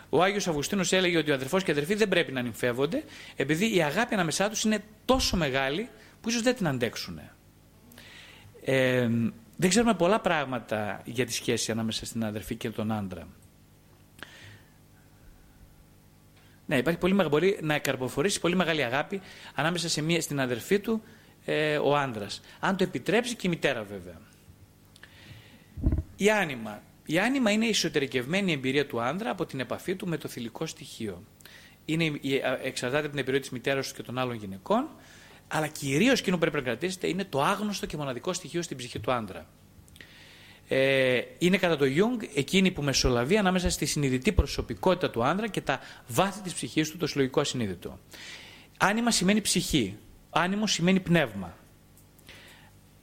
Ο 0.09 0.23
Άγιος 0.23 0.49
Αυγουστίνος 0.49 0.93
έλεγε 0.93 1.19
ότι 1.19 1.31
ο 1.31 1.35
αδερφός 1.35 1.63
και 1.63 1.71
η 1.71 1.73
αδερφή 1.73 1.95
δεν 1.95 2.09
πρέπει 2.09 2.33
να 2.33 2.43
νυμφεύονται, 2.43 3.05
επειδή 3.37 3.77
η 3.77 3.83
αγάπη 3.83 4.15
ανάμεσά 4.15 4.49
τους 4.49 4.65
είναι 4.65 4.85
τόσο 5.05 5.37
μεγάλη 5.37 5.89
που 6.21 6.29
ίσως 6.29 6.43
δεν 6.43 6.55
την 6.55 6.67
αντέξουν. 6.69 7.21
Ε, 8.65 9.09
δεν 9.57 9.69
ξέρουμε 9.71 9.95
πολλά 9.95 10.21
πράγματα 10.21 11.03
για 11.05 11.27
τη 11.27 11.33
σχέση 11.33 11.71
ανάμεσα 11.71 12.07
στην 12.07 12.25
αδερφή 12.25 12.55
και 12.55 12.71
τον 12.71 12.93
άντρα. 12.93 13.29
Ναι, 16.67 16.77
υπάρχει 16.77 16.99
πολύ, 16.99 17.15
μπορεί 17.15 17.59
να 17.63 17.79
καρποφορήσει 17.79 18.41
πολύ 18.41 18.57
μεγάλη 18.57 18.83
αγάπη 18.83 19.21
ανάμεσα 19.55 19.89
σε 19.89 20.03
μία, 20.03 20.21
στην 20.21 20.41
αδερφή 20.41 20.79
του 20.79 21.03
ε, 21.45 21.79
ο 21.79 21.97
άντρα. 21.97 22.27
Αν 22.61 22.77
το 22.77 22.85
επιτρέψει 22.85 23.35
και 23.35 23.47
η 23.47 23.51
μητέρα 23.51 23.83
βέβαια. 23.83 24.21
Η 26.17 26.31
άνοιμα. 26.31 26.83
Η 27.07 27.19
άνοιμα 27.19 27.51
είναι 27.51 27.67
η 27.67 27.69
εσωτερικευμένη 27.69 28.53
εμπειρία 28.53 28.87
του 28.87 29.01
άντρα 29.01 29.31
από 29.31 29.47
την 29.47 29.61
επαφή 29.61 29.95
του 29.95 30.09
με 30.09 30.17
το 30.17 30.29
θηλυκό 30.29 30.67
στοιχείο. 30.67 31.23
Είναι, 31.85 32.13
εξαρτάται 32.63 33.03
από 33.03 33.11
την 33.11 33.19
εμπειρία 33.19 33.41
της 33.41 33.51
μητέρας 33.51 33.89
του 33.89 33.95
και 33.95 34.03
των 34.03 34.19
άλλων 34.19 34.37
γυναικών 34.37 34.89
αλλά 35.49 35.67
κυρίως 35.67 36.21
εκείνο 36.21 36.37
που 36.37 36.41
πρέπει 36.41 36.57
να 36.57 36.63
κρατήσετε 36.63 37.09
είναι 37.09 37.25
το 37.25 37.43
άγνωστο 37.43 37.87
και 37.87 37.97
μοναδικό 37.97 38.33
στοιχείο 38.33 38.63
στην 38.63 38.77
ψυχή 38.77 38.99
του 38.99 39.13
άντρα. 39.13 39.47
Ε, 40.69 41.21
είναι 41.39 41.57
κατά 41.57 41.77
το 41.77 41.85
Jung 41.85 42.29
εκείνη 42.35 42.71
που 42.71 42.83
μεσολαβεί 42.83 43.37
ανάμεσα 43.37 43.71
στη 43.71 43.87
συνειδητή 43.87 44.33
προσωπικότητα 44.33 45.11
του 45.11 45.25
άντρα 45.25 45.49
και 45.49 45.61
τα 45.61 45.81
βάθη 46.09 46.41
της 46.41 46.55
ψυχής 46.55 46.91
του, 46.91 46.97
το 46.97 47.07
συλλογικό 47.07 47.41
ασυνείδητο. 47.41 47.99
Άνοιμα 48.77 49.11
σημαίνει 49.11 49.41
ψυχή. 49.41 49.97
Άνιμο 50.31 50.67
σημαίνει 50.67 51.01
πνεύμα. 51.01 51.57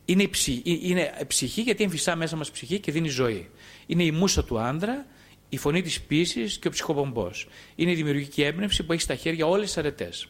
Είναι, 0.05 0.23
η 0.23 0.29
ψυχή, 0.29 0.79
είναι 0.81 1.13
ψυχή 1.27 1.61
γιατί 1.61 1.83
εμφυσά 1.83 2.15
μέσα 2.15 2.35
μας 2.35 2.51
ψυχή 2.51 2.79
και 2.79 2.91
δίνει 2.91 3.07
ζωή. 3.07 3.49
Είναι 3.85 4.03
η 4.03 4.11
μουσα 4.11 4.43
του 4.43 4.59
άνδρα, 4.59 5.05
η 5.49 5.57
φωνή 5.57 5.81
της 5.81 6.01
πίσης 6.01 6.57
και 6.57 6.67
ο 6.67 6.71
ψυχοπομπός. 6.71 7.47
Είναι 7.75 7.91
η 7.91 7.95
δημιουργική 7.95 8.41
έμπνευση 8.43 8.83
που 8.83 8.93
έχει 8.93 9.01
στα 9.01 9.15
χέρια 9.15 9.45
όλες 9.45 9.65
τις 9.65 9.77
αρετές. 9.77 10.27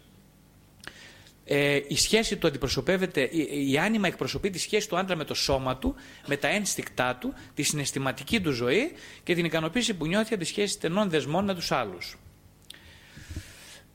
Ε, 1.45 1.79
η 1.87 1.95
σχέση 1.95 2.37
του 2.37 2.47
αντιπροσωπεύεται, 2.47 3.21
η, 3.31 3.71
η 3.71 3.77
άνοιμα 3.77 4.07
εκπροσωπεί 4.07 4.49
τη 4.49 4.59
σχέση 4.59 4.89
του 4.89 4.97
άντρα 4.97 5.15
με 5.15 5.23
το 5.23 5.33
σώμα 5.33 5.77
του, 5.77 5.95
με 6.27 6.37
τα 6.37 6.47
ένστικτά 6.47 7.15
του, 7.15 7.33
τη 7.53 7.63
συναισθηματική 7.63 8.41
του 8.41 8.51
ζωή 8.51 8.91
και 9.23 9.35
την 9.35 9.45
ικανοποίηση 9.45 9.93
που 9.93 10.05
νιώθει 10.05 10.33
από 10.33 10.43
τη 10.43 10.49
σχέση 10.49 10.73
στενών 10.73 11.09
δεσμών 11.09 11.45
με 11.45 11.53
τους 11.55 11.71
άλλους. 11.71 12.17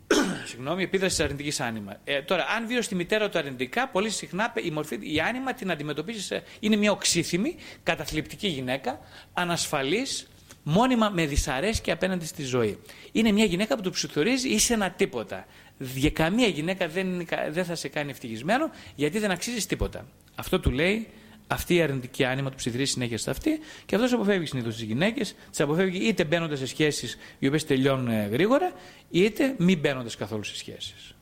Συγγνώμη, 0.49 0.83
επίδραση 0.83 1.17
της 1.17 1.25
αρνητικής 1.25 1.61
άνοιμα. 1.61 1.97
Ε, 2.05 2.23
τώρα, 2.23 2.47
αν 2.57 2.67
βίω 2.67 2.83
στη 2.83 2.95
μητέρα 2.95 3.28
του 3.28 3.38
αρνητικά, 3.38 3.88
πολύ 3.88 4.11
συχνά 4.11 4.52
η, 4.62 4.71
μορφή, 4.71 4.99
η 5.00 5.21
άνοιμα 5.21 5.55
την 5.55 5.71
αντιμετωπίζει. 5.71 6.23
Σε, 6.23 6.43
είναι 6.61 6.76
μια 6.76 6.90
οξύθυμη, 6.90 7.57
καταθλιπτική 7.83 8.49
γυναίκα, 8.49 9.00
ανασφαλής, 9.33 10.28
μόνιμα 10.62 11.11
με 11.11 11.26
δυσαρέσκεια 11.26 11.93
απέναντι 11.93 12.26
στη 12.26 12.43
ζωή. 12.43 12.78
Είναι 13.12 13.33
μια 13.33 13.45
γυναίκα 13.45 13.76
που 13.76 13.83
του 13.83 13.90
ψηθορίζει 13.90 14.49
είσαι 14.49 14.75
ένα 14.75 14.90
τίποτα. 14.90 15.47
Για 15.78 16.11
καμία 16.11 16.47
γυναίκα 16.47 16.88
δεν, 16.88 17.26
δεν 17.50 17.64
θα 17.64 17.75
σε 17.75 17.88
κάνει 17.88 18.11
ευτυχισμένο 18.11 18.70
γιατί 18.94 19.18
δεν 19.18 19.30
αξίζεις 19.30 19.66
τίποτα. 19.66 20.06
Αυτό 20.35 20.61
του 20.61 20.70
λέει 20.70 21.08
αυτή 21.47 21.75
η 21.75 21.82
αρνητική 21.82 22.25
άνοιμα 22.25 22.50
του 22.50 22.56
ψιθυρίζει 22.56 22.90
συνέχεια 22.90 23.18
σε 23.18 23.30
αυτή 23.30 23.61
και 23.87 23.94
αυτός 23.94 24.12
αποφεύγει 24.12 24.47
συνήθως 24.47 24.75
τις 24.75 24.82
γυναίκες. 24.82 25.35
Τις 25.50 25.61
αποφεύγει 25.61 26.08
είτε 26.08 26.25
μπαίνοντας 26.25 26.58
σε 26.58 26.66
σχέσεις 26.66 27.18
οι 27.38 27.47
οποίες 27.47 27.64
τελειώνουν 27.64 28.08
ε, 28.08 28.28
γρήγορα, 28.32 28.73
είτε 29.11 29.54
μη 29.58 29.76
μπαίνοντας 29.76 30.16
καθόλου 30.16 30.44
σε 30.44 30.56
σχέσεις. 30.56 31.14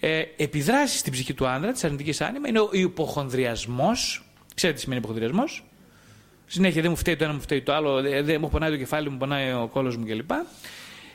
Ε, 0.00 0.22
επιδράσεις 0.36 0.98
στην 0.98 1.12
ψυχή 1.12 1.34
του 1.34 1.46
άνδρα 1.46 1.72
της 1.72 1.84
αρνητικής 1.84 2.20
άνοιμα 2.20 2.48
είναι 2.48 2.60
ο 2.60 2.68
υποχονδριασμός. 2.72 4.24
Ξέρετε 4.54 4.78
τι 4.78 4.84
σημαίνει 4.84 5.00
υποχονδριασμός; 5.00 5.64
Συνέχεια 6.46 6.82
δεν 6.82 6.90
μου 6.90 6.96
φταίει 6.96 7.16
το 7.16 7.24
ένα, 7.24 7.32
μου 7.32 7.40
φταίει 7.40 7.62
το 7.62 7.74
άλλο, 7.74 8.02
δεν 8.02 8.40
μου 8.40 8.48
πονάει 8.48 8.70
το 8.70 8.76
κεφάλι, 8.76 9.10
μου 9.10 9.16
πονάει 9.16 9.52
ο 9.52 9.68
κόλος 9.72 9.96
μου 9.96 10.04
κλπ. 10.06 10.30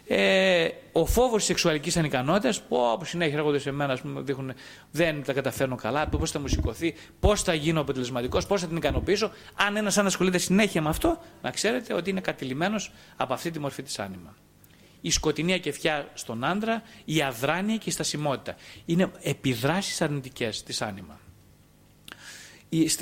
Ε, 0.08 0.68
ο 0.92 1.06
φόβος 1.06 1.38
της 1.38 1.46
σεξουαλικής 1.46 1.98
ανικανότητας, 1.98 2.62
που 2.62 2.76
όπως 2.76 3.10
συνέχεια 3.10 3.38
έρχονται 3.38 3.60
σε 3.60 3.72
μένα, 3.72 3.98
πούμε, 4.02 4.22
δείχνουν 4.22 4.54
δεν 4.92 5.24
τα 5.24 5.34
καταφέρνω 5.34 5.76
καλά, 5.76 6.08
πώς 6.08 6.32
θα 6.32 6.40
μου 6.40 6.48
σηκωθεί, 6.48 6.94
πώς 7.20 7.42
θα 7.42 7.54
γίνω 7.54 7.82
αποτελεσματικός, 7.82 8.46
πώς 8.46 8.62
θα 8.62 8.68
την 8.68 8.76
ικανοποιήσω. 8.76 9.32
Αν 9.54 9.76
ένας 9.76 9.98
αν 9.98 10.06
ασχολείται 10.06 10.38
συνέχεια 10.38 10.82
με 10.82 10.90
αυτό, 10.90 11.22
να 11.42 11.52
ξέρετε 11.52 11.94
ότι 11.94 12.10
είναι 12.10 12.22
κατηλημένος 12.22 12.92
από 13.16 13.34
αυτή 13.34 13.52
τη 13.52 13.60
μορφή 13.60 13.84
της 13.84 14.00
άνοιμα. 14.00 14.36
Η 15.02 15.12
σκοτεινή 15.12 15.54
ακεφιά 15.54 16.08
στον 16.14 16.44
άντρα, 16.44 16.84
η 17.06 17.22
αδράνεια 17.22 17.78
και 17.78 17.90
η 17.90 17.92
στασιμότητα. 17.92 18.56
Είναι 18.86 19.12
επιδράσεις 19.22 20.02
αρνητικές 20.02 20.64
της 20.64 20.82
άνοιμα. 20.82 21.20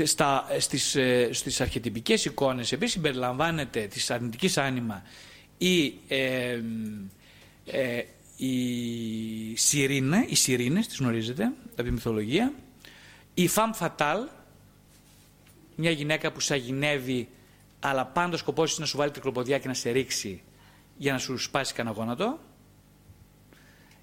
Στα, 0.03 0.48
στις, 0.58 0.96
ε, 0.96 1.29
στις 1.31 1.62
αρχιτυπικές 1.62 2.25
εικόνες 2.25 2.72
επίσης 2.72 2.93
συμπεριλαμβάνεται 2.93 3.81
της 3.81 4.12
αρνητικής 4.12 4.58
άνοιμα 4.58 5.03
η, 5.65 5.94
ε, 6.08 6.62
ε, 7.65 8.03
η 8.36 9.56
Σιρήνα, 9.56 10.25
οι 10.27 10.36
Σιρήνες, 10.36 10.88
τις 10.88 10.98
γνωρίζετε 10.98 11.51
από 11.72 11.84
τη 11.84 11.91
μυθολογία, 11.91 12.53
η 13.34 13.48
Φαμ 13.48 13.72
Φατάλ, 13.72 14.27
μια 15.75 15.91
γυναίκα 15.91 16.32
που 16.32 16.39
σαγηνεύει 16.39 17.27
αλλά 17.80 18.06
πάντα 18.06 18.34
ο 18.34 18.38
σκοπός 18.38 18.72
είναι 18.72 18.80
να 18.80 18.86
σου 18.86 18.98
βάλει 18.98 19.12
τρικλοποδιά 19.12 19.60
και 19.60 19.68
να 19.68 19.74
σε 19.74 19.89
ρίξει 19.89 20.41
για 20.98 21.12
να 21.12 21.18
σου 21.18 21.38
σπάσει 21.38 21.74
κανένα 21.74 21.96
γόνατο. 21.96 22.39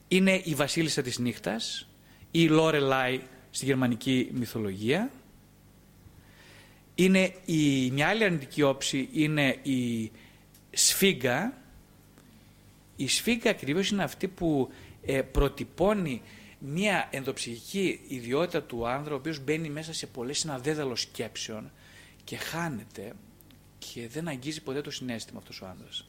Είναι 0.09 0.41
η 0.45 0.55
βασίλισσα 0.55 1.03
της 1.03 1.19
νύχτας, 1.19 1.89
η 2.31 2.49
Λόρελάι 2.49 3.21
στη 3.51 3.65
γερμανική 3.65 4.29
μυθολογία. 4.33 5.11
Είναι 6.95 7.35
η, 7.45 7.91
μια 7.91 8.09
άλλη 8.09 8.25
αρνητική 8.25 8.63
όψη 8.63 9.09
είναι 9.13 9.57
η 9.63 10.11
σφίγγα, 10.79 11.53
η 12.97 13.09
σφίγγα 13.09 13.51
ακριβώς 13.51 13.91
είναι 13.91 14.03
αυτή 14.03 14.29
που 14.29 14.69
ε, 15.03 15.23
προτυπώνει 15.23 16.23
μια 16.59 17.09
ενδοψυχική 17.11 18.01
ιδιότητα 18.09 18.63
του 18.63 18.89
άνδρα, 18.89 19.15
ο 19.15 19.17
οποίος 19.17 19.45
μπαίνει 19.45 19.69
μέσα 19.69 19.93
σε 19.93 20.07
πολλές 20.07 20.39
συναδέδαλο 20.39 20.97
σκέψεων 20.97 21.71
και 22.25 22.37
χάνεται 22.37 23.13
και 23.79 24.09
δεν 24.09 24.29
αγγίζει 24.29 24.63
ποτέ 24.63 24.81
το 24.81 24.91
συνέστημα 24.91 25.39
αυτός 25.39 25.61
ο 25.61 25.67
άνδρας. 25.67 26.09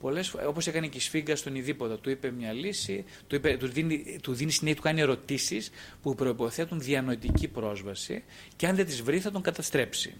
Πολλές, 0.00 0.34
όπως 0.34 0.66
έκανε 0.66 0.86
και 0.86 0.96
η 0.96 1.00
Σφίγγα 1.00 1.36
στον 1.36 1.54
Ιδίποδα, 1.54 1.98
του 1.98 2.10
είπε 2.10 2.30
μια 2.30 2.52
λύση, 2.52 3.04
του, 3.26 3.34
είπε, 3.34 3.56
του, 3.56 3.66
δίνει, 3.66 4.18
του 4.22 4.32
δίνει 4.32 4.50
συνέχεια, 4.50 4.76
του 4.76 4.82
κάνει 4.82 5.00
ερωτήσεις 5.00 5.70
που 6.02 6.14
προϋποθέτουν 6.14 6.80
διανοητική 6.80 7.48
πρόσβαση 7.48 8.24
και 8.56 8.66
αν 8.66 8.76
δεν 8.76 8.86
τις 8.86 9.02
βρει 9.02 9.20
θα 9.20 9.30
τον 9.30 9.42
καταστρέψει. 9.42 10.14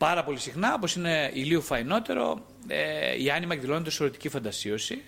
Πάρα 0.00 0.24
πολύ 0.24 0.38
συχνά, 0.38 0.74
όπως 0.74 0.94
είναι 0.94 1.30
ηλίου 1.34 1.62
φαϊνότερο, 1.62 2.46
ε, 2.66 3.22
η 3.22 3.30
άνοιμα 3.30 3.54
εκδηλώνεται 3.54 3.90
σε 3.90 4.02
ερωτική 4.02 4.28
φαντασίωση 4.28 5.02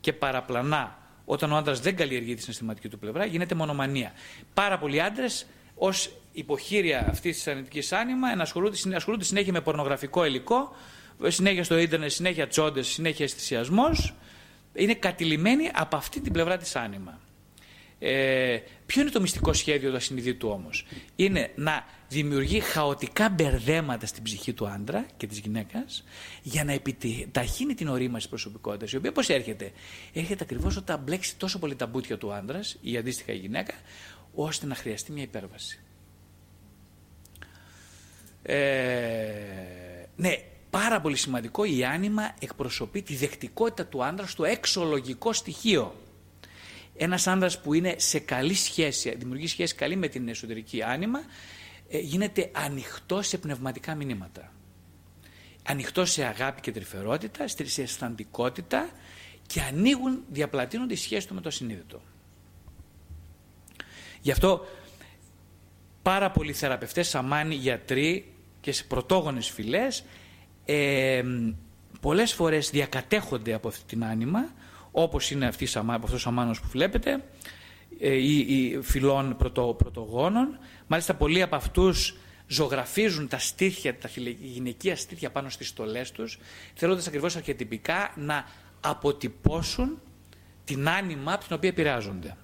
και 0.00 0.12
παραπλανά. 0.12 0.98
Όταν 1.24 1.52
ο 1.52 1.56
άντρας 1.56 1.80
δεν 1.80 1.96
καλλιεργεί 1.96 2.34
τη 2.34 2.40
συναισθηματική 2.40 2.88
του 2.88 2.98
πλευρά, 2.98 3.24
γίνεται 3.24 3.54
μονομανία. 3.54 4.12
Πάρα 4.54 4.78
πολλοί 4.78 5.00
άντρες, 5.00 5.46
ως 5.74 6.10
υποχείρια 6.32 7.06
αυτής 7.10 7.36
της 7.36 7.46
αρνητικής 7.46 7.92
άνοιμα, 7.92 8.28
ασχολούνται, 8.28 8.76
ασχολούνται 8.94 9.24
συνέχεια 9.24 9.52
με 9.52 9.60
πορνογραφικό 9.60 10.24
υλικό, 10.24 10.76
συνέχεια 11.26 11.64
στο 11.64 11.78
ίντερνετ, 11.78 12.10
συνέχεια 12.10 12.46
τσόντες, 12.46 12.86
συνέχεια 12.86 13.24
αισθησιασμός. 13.24 14.14
Είναι 14.74 14.94
κατηλημένοι 14.94 15.70
από 15.74 15.96
αυτή 15.96 16.20
την 16.20 16.32
πλευρά 16.32 16.56
της 16.56 16.76
άνοιμα. 16.76 17.20
Ε, 17.98 18.58
ποιο 18.86 19.00
είναι 19.00 19.10
το 19.10 19.20
μυστικό 19.20 19.52
σχέδιο 19.52 19.90
του 19.90 19.96
ασυνειδήτου 19.96 20.48
όμως, 20.48 20.86
Είναι 21.16 21.50
να 21.54 21.84
δημιουργεί 22.08 22.60
χαοτικά 22.60 23.28
μπερδέματα 23.28 24.06
στην 24.06 24.22
ψυχή 24.22 24.52
του 24.52 24.68
άντρα 24.68 25.06
και 25.16 25.26
της 25.26 25.38
γυναίκας 25.38 26.04
για 26.42 26.64
να 26.64 26.72
επιταχύνει 26.72 27.74
την 27.74 27.88
ορίμαση 27.88 28.28
προσωπικότητας, 28.28 28.92
η 28.92 28.96
οποία 28.96 29.12
πώς 29.12 29.28
έρχεται; 29.28 29.72
Έρχεται 30.12 30.44
ακριβώς 30.44 30.76
όταν 30.76 31.00
μπλέξει 31.04 31.36
τόσο 31.36 31.58
πολύ 31.58 31.74
τα 31.74 31.86
μπούτια 31.86 32.18
του 32.18 32.32
άντρας 32.32 32.76
ή 32.80 32.96
αντίστοιχα 32.96 33.32
η 33.32 33.36
γυναίκα, 33.36 33.74
ώστε 34.34 34.66
να 34.66 34.74
χρειαστεί 34.74 35.12
μια 35.12 35.22
υπέρβαση. 35.22 35.80
Ε, 38.42 40.06
ναι, 40.16 40.34
πάρα 40.70 41.00
πολύ 41.00 41.16
σημαντικό 41.16 41.64
η 41.64 41.84
άνοιμα 41.84 42.34
εκπροσωπεί 42.40 43.02
τη 43.02 43.16
δεκτικότητα 43.16 43.86
του 43.86 44.04
άντρα 44.04 44.26
στο 44.26 44.44
εξολογικό 44.44 45.32
στοιχείο. 45.32 45.94
Ένας 46.96 47.26
άντρας 47.26 47.60
που 47.60 47.74
είναι 47.74 47.94
σε 47.98 48.18
καλή 48.18 48.54
σχέση, 48.54 49.14
δημιουργεί 49.16 49.46
σχέση 49.46 49.74
καλή 49.74 49.96
με 49.96 50.08
την 50.08 50.28
εσωτερική 50.28 50.82
άνοιμα, 50.82 51.18
ε, 51.18 51.24
γίνεται 51.88 52.50
ανοιχτό 52.54 53.22
σε 53.22 53.38
πνευματικά 53.38 53.94
μηνύματα. 53.94 54.52
Ανοιχτό 55.62 56.04
σε 56.04 56.24
αγάπη 56.24 56.60
και 56.60 56.72
τρυφερότητα, 56.72 57.44
σε 57.48 57.82
αισθαντικότητα 57.82 58.88
και 59.46 59.60
ανοίγουν, 59.60 60.22
διαπλατείνονται 60.28 60.92
οι 60.92 60.96
σχέσεις 60.96 61.26
του 61.26 61.34
με 61.34 61.40
το 61.40 61.50
συνείδητο. 61.50 62.00
Γι' 64.20 64.30
αυτό 64.30 64.66
πάρα 66.02 66.30
πολλοί 66.30 66.52
θεραπευτές, 66.52 67.08
σαμάνοι, 67.08 67.54
γιατροί 67.54 68.32
και 68.60 68.72
σε 68.72 68.84
πρωτόγονες 68.84 69.50
φυλές 69.50 70.04
ε, 70.64 71.22
πολλές 72.00 72.32
φορές 72.32 72.70
διακατέχονται 72.70 73.52
από 73.52 73.68
αυτή 73.68 73.84
την 73.86 74.04
άνοιμα 74.04 74.48
όπως 74.92 75.30
είναι 75.30 75.46
αυτή, 75.46 75.68
αυτός 75.86 76.26
ο 76.26 76.28
αμάνος 76.28 76.60
που 76.60 76.68
βλέπετε 76.68 77.10
ε, 77.10 77.20
ή, 77.98 78.38
ή 78.38 78.78
φυλών 78.82 79.36
πρωτο, 79.36 79.74
πρωτογόνων. 79.78 80.58
Μάλιστα 80.86 81.14
πολλοί 81.14 81.42
από 81.42 81.56
αυτούς 81.56 82.16
ζωγραφίζουν 82.46 83.28
τα 83.28 83.38
στήθια, 83.38 83.98
τα 83.98 84.10
γυναικεία 84.40 84.96
στήθια 84.96 85.30
πάνω 85.30 85.48
στις 85.48 85.68
στολές 85.68 86.12
τους, 86.12 86.38
θέλοντας 86.74 87.06
ακριβώς 87.06 87.36
αρχιετυπικά 87.36 88.12
να 88.16 88.44
αποτυπώσουν 88.80 90.00
την 90.64 90.88
άνοιμα 90.88 91.32
από 91.32 91.44
την 91.46 91.56
οποία 91.56 91.68
επηρεάζονται. 91.68 92.36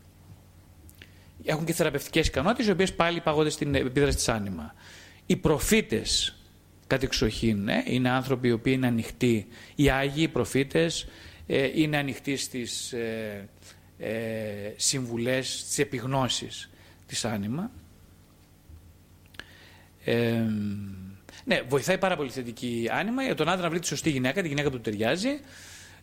Έχουν 1.45 1.65
και 1.65 1.73
θεραπευτικές 1.73 2.27
ικανότητες, 2.27 2.67
οι 2.67 2.71
οποίες 2.71 2.95
πάλι 2.95 3.21
πάγονται 3.21 3.51
στην 3.51 3.75
επίδραση 3.75 4.17
της 4.17 4.29
άνοιμα. 4.29 4.75
Οι 5.27 5.37
προφήτες, 5.37 6.37
κατεξοχήν, 6.87 7.69
ε, 7.69 7.83
είναι 7.87 8.11
άνθρωποι 8.11 8.49
οι 8.49 8.53
οποίοι 8.53 8.73
είναι 8.77 8.87
ανοιχτοί. 8.87 9.47
Οι 9.75 9.91
Άγιοι, 9.91 10.15
οι 10.17 10.29
προφήτες, 10.29 11.07
ε, 11.47 11.81
είναι 11.81 11.97
ανοιχτοί 11.97 12.37
στις 12.37 12.93
ε, 12.93 13.49
ε, 14.03 14.73
συμβουλές, 14.77 15.59
στις 15.59 15.79
επιγνώσεις 15.79 16.71
της 17.07 17.25
άνοιμα. 17.25 17.71
Ε, 20.05 20.43
ναι, 21.45 21.63
βοηθάει 21.69 21.99
πάρα 21.99 22.17
πολύ 22.17 22.31
θετική 22.31 22.89
άνοιμα 22.93 23.23
για 23.23 23.35
τον 23.35 23.49
άντρα 23.49 23.63
να 23.63 23.71
βρει 23.71 23.79
τη 23.79 23.87
σωστή 23.87 24.11
γυναίκα, 24.11 24.43
τη 24.43 24.49
γυναίκα 24.49 24.71
που 24.71 24.77
του 24.77 24.83
ταιριάζει, 24.83 25.41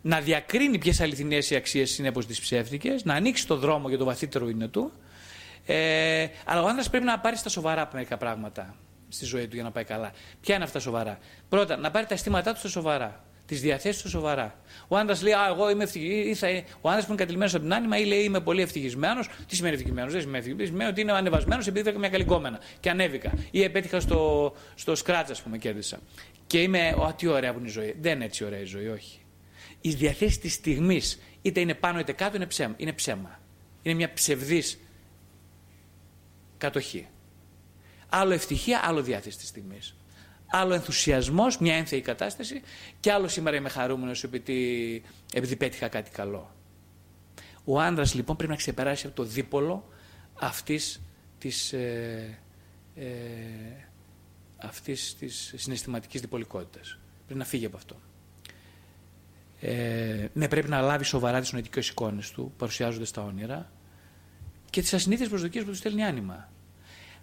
να 0.01 0.21
διακρίνει 0.21 0.77
ποιες 0.77 1.01
αληθινές 1.01 1.49
οι 1.49 1.55
αξίες 1.55 1.97
είναι 1.97 2.07
από 2.07 2.25
τι 2.25 2.33
ψεύτικε, 2.41 2.95
να 3.03 3.13
ανοίξει 3.13 3.47
το 3.47 3.55
δρόμο 3.55 3.89
για 3.89 3.97
το 3.97 4.05
βαθύτερο 4.05 4.49
είναι 4.49 4.67
του. 4.67 4.91
Ε, 5.65 6.27
αλλά 6.45 6.61
ο 6.61 6.67
άντρας 6.67 6.89
πρέπει 6.89 7.05
να 7.05 7.19
πάρει 7.19 7.35
στα 7.35 7.49
σοβαρά 7.49 7.89
μερικά 7.93 8.17
πράγματα 8.17 8.75
στη 9.09 9.25
ζωή 9.25 9.47
του 9.47 9.55
για 9.55 9.63
να 9.63 9.71
πάει 9.71 9.83
καλά. 9.83 10.11
Ποια 10.41 10.55
είναι 10.55 10.63
αυτά 10.63 10.79
σοβαρά; 10.79 11.19
Πρώτα, 11.49 11.77
να 11.77 11.91
πάρει 11.91 12.05
τα 12.05 12.13
αισθήματά 12.13 12.53
του 12.53 12.59
στα 12.59 12.69
σοβαρά 12.69 13.23
τις 13.49 13.61
διαθέσεις 13.61 14.01
τους 14.01 14.11
σοβαρά. 14.11 14.59
Ο 14.87 14.97
άντρας 14.97 15.21
λέει: 15.21 15.33
Α, 15.33 15.47
εγώ 15.47 15.69
είμαι 15.69 15.83
ευτυχισμένο. 15.83 16.63
Ο 16.81 16.89
άντρας 16.89 17.05
που 17.05 17.11
είναι 17.11 17.19
κατηλημένος 17.19 17.53
από 17.53 17.63
την 17.63 17.73
άνοιμα 17.73 17.97
ή 17.97 18.05
λέει: 18.05 18.19
Είμαι 18.23 18.39
πολύ 18.39 18.61
ευτυχισμένος. 18.61 19.29
Τι 19.47 19.55
σημαίνει 19.55 19.73
ευτυχισμένος, 19.73 20.11
δεν 20.11 20.21
σημαίνει 20.21 20.37
ευτυχισμένος. 20.37 20.69
Σημαίνει 20.69 20.89
ότι 20.89 21.01
είναι 21.01 21.11
ανεβασμένος 21.11 21.67
επειδή 21.67 21.83
βρήκα 21.83 21.99
μια 21.99 22.09
καλή 22.09 22.23
κόμενα 22.23 22.59
και 22.79 22.89
ανέβηκα. 22.89 23.33
Ή 23.51 23.63
επέτυχα 23.63 23.99
στο, 23.99 24.53
στο 24.75 24.95
σκράτσα, 24.95 25.31
ας 25.31 25.41
πούμε, 25.41 25.57
κέρδισα. 25.57 25.99
Και 26.47 26.61
είμαι, 26.61 26.95
Ω, 26.97 27.13
τι 27.17 27.27
ωραία 27.27 27.53
που 27.53 27.59
είναι 27.59 27.67
η 27.67 27.71
ζωή. 27.71 27.95
Δεν 28.01 28.15
είναι 28.15 28.25
έτσι 28.25 28.43
ωραία 28.45 28.59
η 28.59 28.65
ζωή, 28.65 28.87
όχι. 28.87 29.19
Οι 29.81 29.89
διαθέσεις 29.89 30.39
της 30.39 30.53
στιγμής, 30.53 31.19
είτε 31.41 31.59
είναι 31.59 31.73
πάνω 31.73 31.99
είτε 31.99 32.11
κάτω, 32.11 32.35
είναι 32.35 32.45
ψέμα. 32.45 32.73
Είναι, 32.77 32.93
ψέμα. 32.93 33.39
είναι 33.81 33.95
μια 33.95 34.13
ψευδής 34.13 34.79
κατοχή. 36.57 37.07
Άλλο 38.09 38.33
ευτυχία, 38.33 38.81
άλλο 38.83 39.01
διάθεση 39.01 39.37
της 39.37 39.47
στιγμής 39.47 39.95
άλλο 40.51 40.73
ενθουσιασμός, 40.73 41.57
μια 41.57 41.75
ένθεη 41.75 42.01
κατάσταση 42.01 42.61
και 42.99 43.11
άλλο 43.11 43.27
σήμερα 43.27 43.55
είμαι 43.57 43.69
χαρούμενος 43.69 44.23
επειδή, 44.23 45.01
επειδή 45.33 45.55
πέτυχα 45.55 45.87
κάτι 45.87 46.11
καλό. 46.11 46.55
Ο 47.63 47.79
άντρας 47.79 48.13
λοιπόν 48.13 48.35
πρέπει 48.35 48.51
να 48.51 48.57
ξεπεράσει 48.57 49.07
από 49.07 49.15
το 49.15 49.23
δίπολο 49.23 49.87
αυτής 50.39 51.01
της, 51.37 51.73
ε, 51.73 52.37
ε, 52.95 53.05
αυτής 54.57 55.15
της 55.19 55.53
συναισθηματικής 55.57 56.21
διπολικότητας. 56.21 56.99
Πρέπει 57.25 57.39
να 57.39 57.45
φύγει 57.45 57.65
από 57.65 57.77
αυτό. 57.77 57.95
Ε, 59.61 60.27
ναι, 60.33 60.47
πρέπει 60.47 60.69
να 60.69 60.81
λάβει 60.81 61.03
σοβαρά 61.03 61.39
τις 61.39 61.51
νοητικές 61.51 61.89
εικόνες 61.89 62.31
του, 62.31 62.53
παρουσιάζονται 62.57 63.05
στα 63.05 63.23
όνειρα 63.23 63.71
και 64.69 64.81
τις 64.81 64.93
ασυνήθειες 64.93 65.29
προσδοκίες 65.29 65.63
που 65.63 65.69
του 65.69 65.75
στέλνει 65.75 66.03
άνοιγμα. 66.03 66.49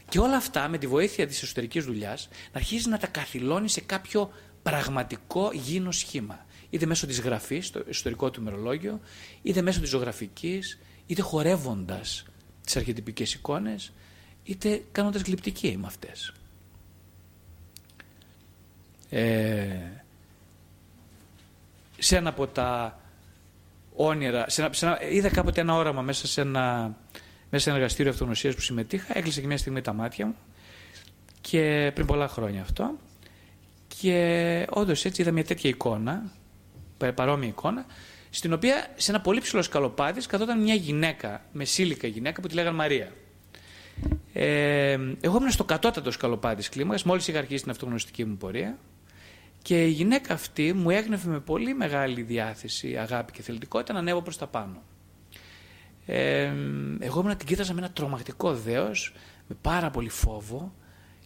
Και 0.09 0.19
όλα 0.19 0.37
αυτά 0.37 0.69
με 0.69 0.79
τη 0.79 0.87
βοήθεια 0.87 1.27
της 1.27 1.43
εσωτερικής 1.43 1.85
δουλειάς 1.85 2.29
να 2.53 2.59
αρχίζει 2.59 2.89
να 2.89 2.99
τα 2.99 3.07
καθυλώνει 3.07 3.69
σε 3.69 3.81
κάποιο 3.81 4.31
πραγματικό 4.63 5.51
γίνο 5.53 5.91
σχήμα. 5.91 6.47
Είτε 6.71 6.87
μέσω 6.87 7.07
της 7.07 7.21
γραφής, 7.21 7.67
στο 7.67 7.83
εσωτερικό 7.89 8.31
του 8.31 8.41
ημερολόγιο, 8.41 9.01
είτε 9.43 9.63
μέσω 9.63 9.81
της 9.81 9.89
ζωγραφικής, 9.89 10.79
είτε 11.07 11.23
χορεύοντας 11.23 12.25
τις 12.65 12.77
αρχιτυπικές 12.77 13.35
εικόνες, 13.35 13.93
είτε 14.45 14.83
κάνοντας 14.93 15.23
γλυπτική 15.23 15.77
με 15.81 15.87
αυτές. 15.87 16.33
Ε, 19.11 19.77
σε 21.99 22.17
ένα 22.17 22.29
από 22.29 22.47
τα 22.47 23.01
όνειρα, 23.95 24.49
σε 24.49 24.71
ένα, 24.81 25.03
είδα 25.11 25.29
κάποτε 25.29 25.61
ένα 25.61 25.75
όραμα 25.75 26.03
μέσα 26.03 26.27
σε 26.27 26.41
ένα 26.41 26.97
μέσα 27.50 27.62
σε 27.65 27.69
ένα 27.69 27.79
εργαστήριο 27.79 28.11
αυτογνωσίας 28.12 28.55
που 28.55 28.61
συμμετείχα, 28.61 29.19
έκλεισε 29.19 29.41
και 29.41 29.47
μια 29.47 29.59
στιγμή 29.59 29.81
τα 29.81 29.93
μάτια 29.93 30.26
μου 30.26 30.35
και 31.41 31.91
πριν 31.95 32.07
πολλά 32.07 32.29
χρόνια 32.29 32.61
αυτό. 32.61 32.99
Και 34.00 34.67
όντως 34.71 35.05
έτσι 35.05 35.23
είδα 35.23 35.31
μια 35.31 35.45
τέτοια 35.45 35.71
εικόνα, 35.71 36.33
παρόμοια 37.15 37.49
εικόνα, 37.49 37.87
στην 38.31 38.53
οποία 38.53 38.87
σε 38.97 39.11
ένα 39.11 39.21
πολύ 39.21 39.41
ψηλό 39.41 39.62
σκαλοπάτι 39.62 40.26
καθόταν 40.26 40.62
μια 40.62 40.75
γυναίκα, 40.75 41.45
μεσήλικα 41.53 42.07
γυναίκα 42.07 42.41
που 42.41 42.49
τη 42.49 42.55
λέγανε 42.55 42.76
Μαρία. 42.76 43.12
Ε, 44.33 44.99
εγώ 45.21 45.37
ήμουν 45.37 45.50
στο 45.50 45.65
κατώτατο 45.65 46.11
σκαλοπάτι 46.11 46.62
τη 46.62 46.69
κλίμακας, 46.69 47.03
μόλις 47.05 47.29
είχα 47.29 47.38
αρχίσει 47.38 47.62
την 47.62 47.71
αυτογνωστική 47.71 48.25
μου 48.25 48.37
πορεία. 48.37 48.79
Και 49.62 49.85
η 49.85 49.91
γυναίκα 49.91 50.35
αυτή 50.35 50.73
μου 50.73 50.91
έγνευε 50.91 51.31
με 51.31 51.41
πολύ 51.41 51.75
μεγάλη 51.75 52.23
διάθεση, 52.23 52.97
αγάπη 52.97 53.33
και 53.33 53.43
θελητικότητα 53.43 53.93
να 53.93 53.99
ανέβω 53.99 54.23
προς 54.23 54.37
τα 54.37 54.47
πάνω. 54.47 54.83
Ε, 56.07 56.53
εγώ 56.99 57.21
ήμουν 57.21 57.37
την 57.37 57.47
κοίταζα 57.47 57.73
με 57.73 57.79
ένα 57.79 57.91
τρομακτικό 57.91 58.55
δέος, 58.55 59.15
με 59.47 59.57
πάρα 59.61 59.91
πολύ 59.91 60.09
φόβο 60.09 60.75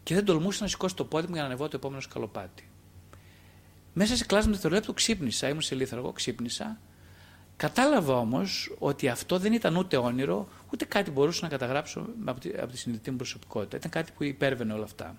και 0.02 0.14
δεν 0.14 0.24
τολμούσα 0.24 0.62
να 0.62 0.68
σηκώσω 0.68 0.94
το 0.94 1.04
πόδι 1.04 1.26
μου 1.26 1.32
για 1.32 1.42
να 1.42 1.46
ανεβώ 1.48 1.68
το 1.68 1.76
επόμενο 1.76 2.00
σκαλοπάτι. 2.00 2.68
Μέσα 3.92 4.16
σε 4.16 4.24
κλάσμα 4.24 4.52
δευτερολέπτου 4.52 4.94
ξύπνησα, 4.94 5.48
ήμουν 5.48 5.60
σε 5.60 5.74
λίθαργο, 5.74 6.12
ξύπνησα. 6.12 6.80
Κατάλαβα 7.56 8.16
όμως 8.16 8.74
ότι 8.78 9.08
αυτό 9.08 9.38
δεν 9.38 9.52
ήταν 9.52 9.76
ούτε 9.76 9.96
όνειρο, 9.96 10.48
ούτε 10.72 10.84
κάτι 10.84 11.10
μπορούσα 11.10 11.42
να 11.42 11.48
καταγράψω 11.48 12.06
από 12.24 12.40
τη, 12.40 12.48
από 12.48 12.72
τη 12.72 12.78
συνειδητή 12.78 13.10
μου 13.10 13.16
προσωπικότητα. 13.16 13.76
Ήταν 13.76 13.90
κάτι 13.90 14.12
που 14.16 14.24
υπέρβαινε 14.24 14.72
όλα 14.72 14.84
αυτά. 14.84 15.16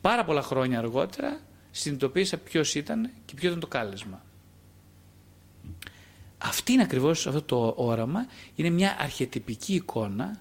Πάρα 0.00 0.24
πολλά 0.24 0.42
χρόνια 0.42 0.78
αργότερα 0.78 1.40
συνειδητοποίησα 1.70 2.38
ποιος 2.38 2.74
ήταν 2.74 3.10
και 3.24 3.34
ποιο 3.34 3.48
ήταν 3.48 3.60
το 3.60 3.66
κάλεσμα. 3.66 4.22
Αυτή 6.42 6.72
είναι 6.72 6.82
ακριβώς 6.82 7.26
αυτό 7.26 7.42
το 7.42 7.74
όραμα, 7.76 8.26
είναι 8.54 8.70
μια 8.70 8.96
αρχιετυπική 9.00 9.74
εικόνα, 9.74 10.40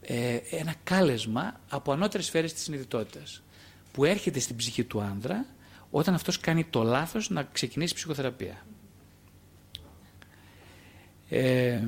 ε, 0.00 0.38
ένα 0.50 0.74
κάλεσμα 0.84 1.60
από 1.68 1.92
ανώτερες 1.92 2.26
σφαίρες 2.26 2.52
της 2.52 2.62
συνειδητότητας 2.62 3.42
που 3.92 4.04
έρχεται 4.04 4.38
στην 4.38 4.56
ψυχή 4.56 4.84
του 4.84 5.00
άνδρα 5.00 5.46
όταν 5.90 6.14
αυτός 6.14 6.40
κάνει 6.40 6.64
το 6.64 6.82
λάθος 6.82 7.30
να 7.30 7.42
ξεκινήσει 7.42 7.94
ψυχοθεραπεία. 7.94 8.66
Ε, 11.28 11.82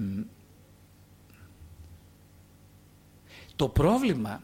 το 3.57 3.69
πρόβλημα 3.69 4.43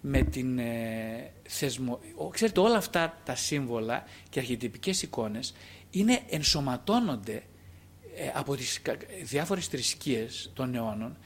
με 0.00 0.22
την 0.22 0.58
ε, 0.58 1.32
θεσμο... 1.48 2.00
Ξέρετε 2.30 2.60
όλα 2.60 2.76
αυτά 2.76 3.20
τα 3.24 3.34
σύμβολα 3.34 4.04
και 4.28 4.38
αρχιετυπικές 4.38 5.02
εικόνες 5.02 5.54
είναι 5.90 6.22
ενσωματώνονται 6.28 7.32
ε, 7.34 7.42
από 8.34 8.56
τις 8.56 8.80
διάφορες 9.22 9.66
θρησκείες 9.66 10.50
των 10.54 10.74
αιώνων 10.74 11.16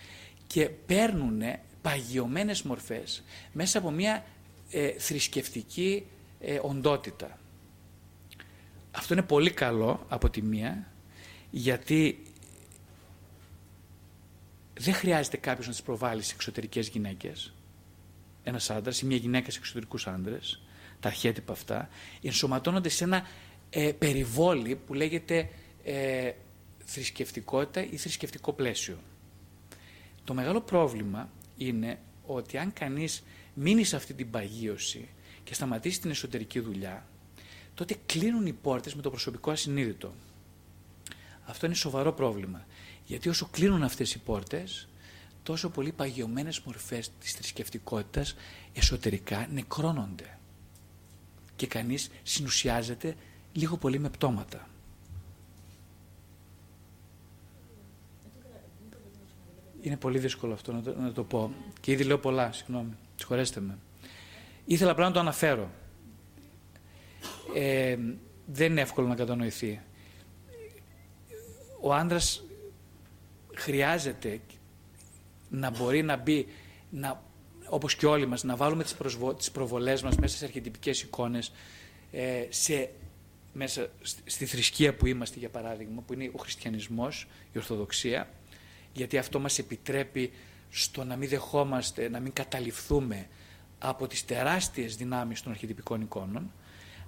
και 0.46 0.68
παίρνουν 0.68 1.42
παγιωμένες 1.82 2.62
μορφές 2.62 3.22
μέσα 3.52 3.78
από 3.78 3.90
μια 3.90 4.24
ε, 4.70 4.90
θρησκευτική 4.98 6.06
ε, 6.40 6.58
οντότητα. 6.62 7.38
Αυτό 8.90 9.14
είναι 9.14 9.22
πολύ 9.22 9.50
καλό 9.50 10.06
από 10.08 10.30
τη 10.30 10.42
μία, 10.42 10.92
γιατί 11.50 12.22
δεν 14.74 14.94
χρειάζεται 14.94 15.36
κάποιος 15.36 15.66
να 15.66 15.72
τις 15.72 15.82
προβάλλει 15.82 16.22
σε 16.22 16.34
εξωτερικές 16.34 16.88
γυναίκες, 16.88 17.54
ένας 18.42 18.70
άντρας 18.70 19.00
ή 19.00 19.06
μια 19.06 19.16
γυναίκα 19.16 19.50
σε 19.50 19.58
εξωτερικούς 19.58 20.06
άντρες, 20.06 20.62
τα 21.00 21.08
αρχέτυπα 21.08 21.52
αυτά, 21.52 21.88
ενσωματώνονται 22.22 22.88
σε 22.88 23.04
ένα 23.04 23.26
ε, 23.70 23.92
περιβόλι 23.92 24.76
που 24.76 24.94
λέγεται 24.94 25.48
ε, 25.84 26.32
θρησκευτικότητα 26.92 27.84
ή 27.90 27.96
θρησκευτικό 27.96 28.52
πλαίσιο. 28.52 28.98
Το 30.24 30.34
μεγάλο 30.34 30.60
πρόβλημα 30.60 31.30
είναι 31.56 31.98
ότι 32.26 32.58
αν 32.58 32.72
κανείς 32.72 33.22
μείνει 33.54 33.84
σε 33.84 33.96
αυτή 33.96 34.14
την 34.14 34.30
παγίωση 34.30 35.08
και 35.44 35.54
σταματήσει 35.54 36.00
την 36.00 36.10
εσωτερική 36.10 36.60
δουλειά, 36.60 37.06
τότε 37.74 37.96
κλείνουν 38.06 38.46
οι 38.46 38.52
πόρτες 38.52 38.94
με 38.94 39.02
το 39.02 39.10
προσωπικό 39.10 39.50
ασυνείδητο. 39.50 40.14
Αυτό 41.44 41.66
είναι 41.66 41.74
σοβαρό 41.74 42.12
πρόβλημα. 42.12 42.66
Γιατί 43.04 43.28
όσο 43.28 43.48
κλείνουν 43.50 43.82
αυτές 43.82 44.14
οι 44.14 44.18
πόρτες, 44.18 44.88
τόσο 45.42 45.70
πολύ 45.70 45.92
παγιωμένες 45.92 46.60
μορφές 46.60 47.10
της 47.20 47.32
θρησκευτικότητας 47.32 48.36
εσωτερικά 48.72 49.48
νεκρώνονται. 49.52 50.38
Και 51.56 51.66
κανείς 51.66 52.10
συνουσιάζεται 52.22 53.16
λίγο 53.52 53.76
πολύ 53.76 53.98
με 53.98 54.08
πτώματα. 54.08 54.69
Είναι 59.80 59.96
πολύ 59.96 60.18
δύσκολο 60.18 60.52
αυτό 60.52 60.72
να 60.72 60.82
το, 60.82 60.94
να 60.98 61.12
το 61.12 61.24
πω. 61.24 61.52
Και 61.80 61.92
ήδη 61.92 62.04
λέω 62.04 62.18
πολλά, 62.18 62.52
συγγνώμη. 62.52 62.96
Συγχωρέστε 63.16 63.60
με. 63.60 63.78
Ήθελα 64.64 64.90
απλά 64.90 65.04
να 65.04 65.12
το 65.12 65.20
αναφέρω. 65.20 65.70
Ε, 67.54 67.96
δεν 68.46 68.70
είναι 68.70 68.80
εύκολο 68.80 69.06
να 69.06 69.14
κατανοηθεί. 69.14 69.80
Ο 71.80 71.94
άντρας 71.94 72.44
χρειάζεται 73.54 74.40
να 75.50 75.70
μπορεί 75.70 76.02
να 76.02 76.16
μπει, 76.16 76.46
να, 76.90 77.22
όπως 77.68 77.94
και 77.94 78.06
όλοι 78.06 78.26
μας, 78.26 78.42
να 78.44 78.56
βάλουμε 78.56 78.82
τις, 78.82 78.94
προσβο, 78.94 79.34
τις 79.34 79.50
προβολές 79.50 80.02
μας 80.02 80.16
μέσα 80.16 80.36
σε 80.36 80.44
αρχιτυπικές 80.44 81.02
εικόνες, 81.02 81.52
ε, 82.12 82.46
σε, 82.48 82.90
μέσα 83.52 83.90
στη 84.24 84.46
θρησκεία 84.46 84.94
που 84.94 85.06
είμαστε, 85.06 85.38
για 85.38 85.48
παράδειγμα, 85.48 86.02
που 86.06 86.12
είναι 86.12 86.30
ο 86.34 86.38
χριστιανισμός, 86.38 87.26
η 87.52 87.58
Ορθοδοξία, 87.58 88.28
γιατί 88.92 89.18
αυτό 89.18 89.40
μας 89.40 89.58
επιτρέπει 89.58 90.32
στο 90.70 91.04
να 91.04 91.16
μην 91.16 91.28
δεχόμαστε, 91.28 92.08
να 92.08 92.20
μην 92.20 92.32
καταληφθούμε 92.32 93.28
από 93.78 94.06
τις 94.06 94.24
τεράστιες 94.24 94.96
δυνάμεις 94.96 95.42
των 95.42 95.52
αρχιτυπικών 95.52 96.00
εικόνων. 96.00 96.52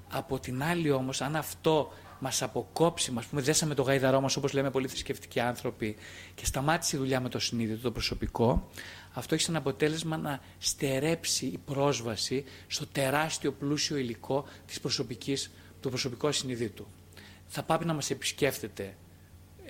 Από 0.08 0.38
την 0.38 0.62
άλλη 0.62 0.90
όμως, 0.90 1.20
αν 1.20 1.36
αυτό 1.36 1.92
μας 2.18 2.42
αποκόψει, 2.42 3.10
μας 3.10 3.26
πούμε 3.26 3.40
δέσαμε 3.40 3.74
το 3.74 3.82
γαϊδαρό 3.82 4.20
μας 4.20 4.36
όπως 4.36 4.52
λέμε 4.52 4.70
πολλοί 4.70 4.88
θρησκευτικοί 4.88 5.40
άνθρωποι 5.40 5.96
και 6.34 6.44
σταμάτησε 6.44 6.96
η 6.96 6.98
δουλειά 6.98 7.20
με 7.20 7.28
το 7.28 7.38
συνείδητο, 7.38 7.82
το 7.82 7.90
προσωπικό, 7.90 8.68
αυτό 9.12 9.34
έχει 9.34 9.44
σαν 9.44 9.56
αποτέλεσμα 9.56 10.16
να 10.16 10.40
στερέψει 10.58 11.46
η 11.46 11.58
πρόσβαση 11.58 12.44
στο 12.66 12.86
τεράστιο 12.86 13.52
πλούσιο 13.52 13.96
υλικό 13.96 14.44
της 14.66 14.80
προσωπικής, 14.80 15.50
του 15.80 15.88
προσωπικού 15.88 16.26
ασυνειδήτου. 16.26 16.86
Θα 17.46 17.62
πάει 17.62 17.78
να 17.84 17.94
μας 17.94 18.10
επισκέφτεται 18.10 18.96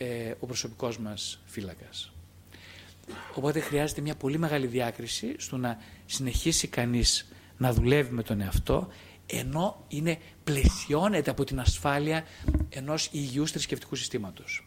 ε, 0.03 0.35
ο 0.41 0.47
προσωπικός 0.47 0.99
μας 0.99 1.43
φύλακας. 1.45 2.13
Οπότε 3.35 3.61
χρειάζεται 3.61 4.01
μια 4.01 4.15
πολύ 4.15 4.39
μεγάλη 4.39 4.67
διάκριση 4.67 5.35
στο 5.39 5.57
να 5.57 5.79
συνεχίσει 6.07 6.69
κανείς 6.69 7.33
να 7.57 7.73
δουλεύει 7.73 8.15
με 8.15 8.23
τον 8.23 8.41
εαυτό 8.41 8.89
ενώ 9.27 9.85
είναι, 9.89 10.19
πλαισιώνεται 10.45 11.31
από 11.31 11.45
την 11.45 11.61
ασφάλεια 11.61 12.25
ενός 12.69 13.09
υγιούς 13.13 13.51
θρησκευτικού 13.51 13.95
συστήματος. 13.95 14.67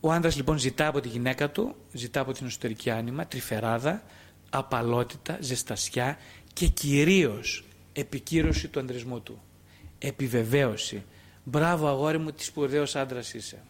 Ο 0.00 0.12
άντρας 0.12 0.36
λοιπόν 0.36 0.58
ζητά 0.58 0.86
από 0.86 1.00
τη 1.00 1.08
γυναίκα 1.08 1.50
του, 1.50 1.76
ζητά 1.92 2.20
από 2.20 2.32
την 2.32 2.46
εσωτερική 2.46 2.90
άνοιγμα, 2.90 3.26
τρυφεράδα, 3.26 4.02
απαλότητα, 4.50 5.38
ζεστασιά 5.40 6.18
και 6.52 6.66
κυρίως 6.66 7.64
επικύρωση 7.92 8.68
του 8.68 8.80
ανδρισμού 8.80 9.20
του. 9.20 9.40
Επιβεβαίωση. 9.98 11.04
Μπράβο 11.44 11.88
αγόρι 11.88 12.18
μου, 12.18 12.32
τι 12.32 12.44
σπουδαίος 12.44 12.96
άντρας 12.96 13.34
είσαι. 13.34 13.62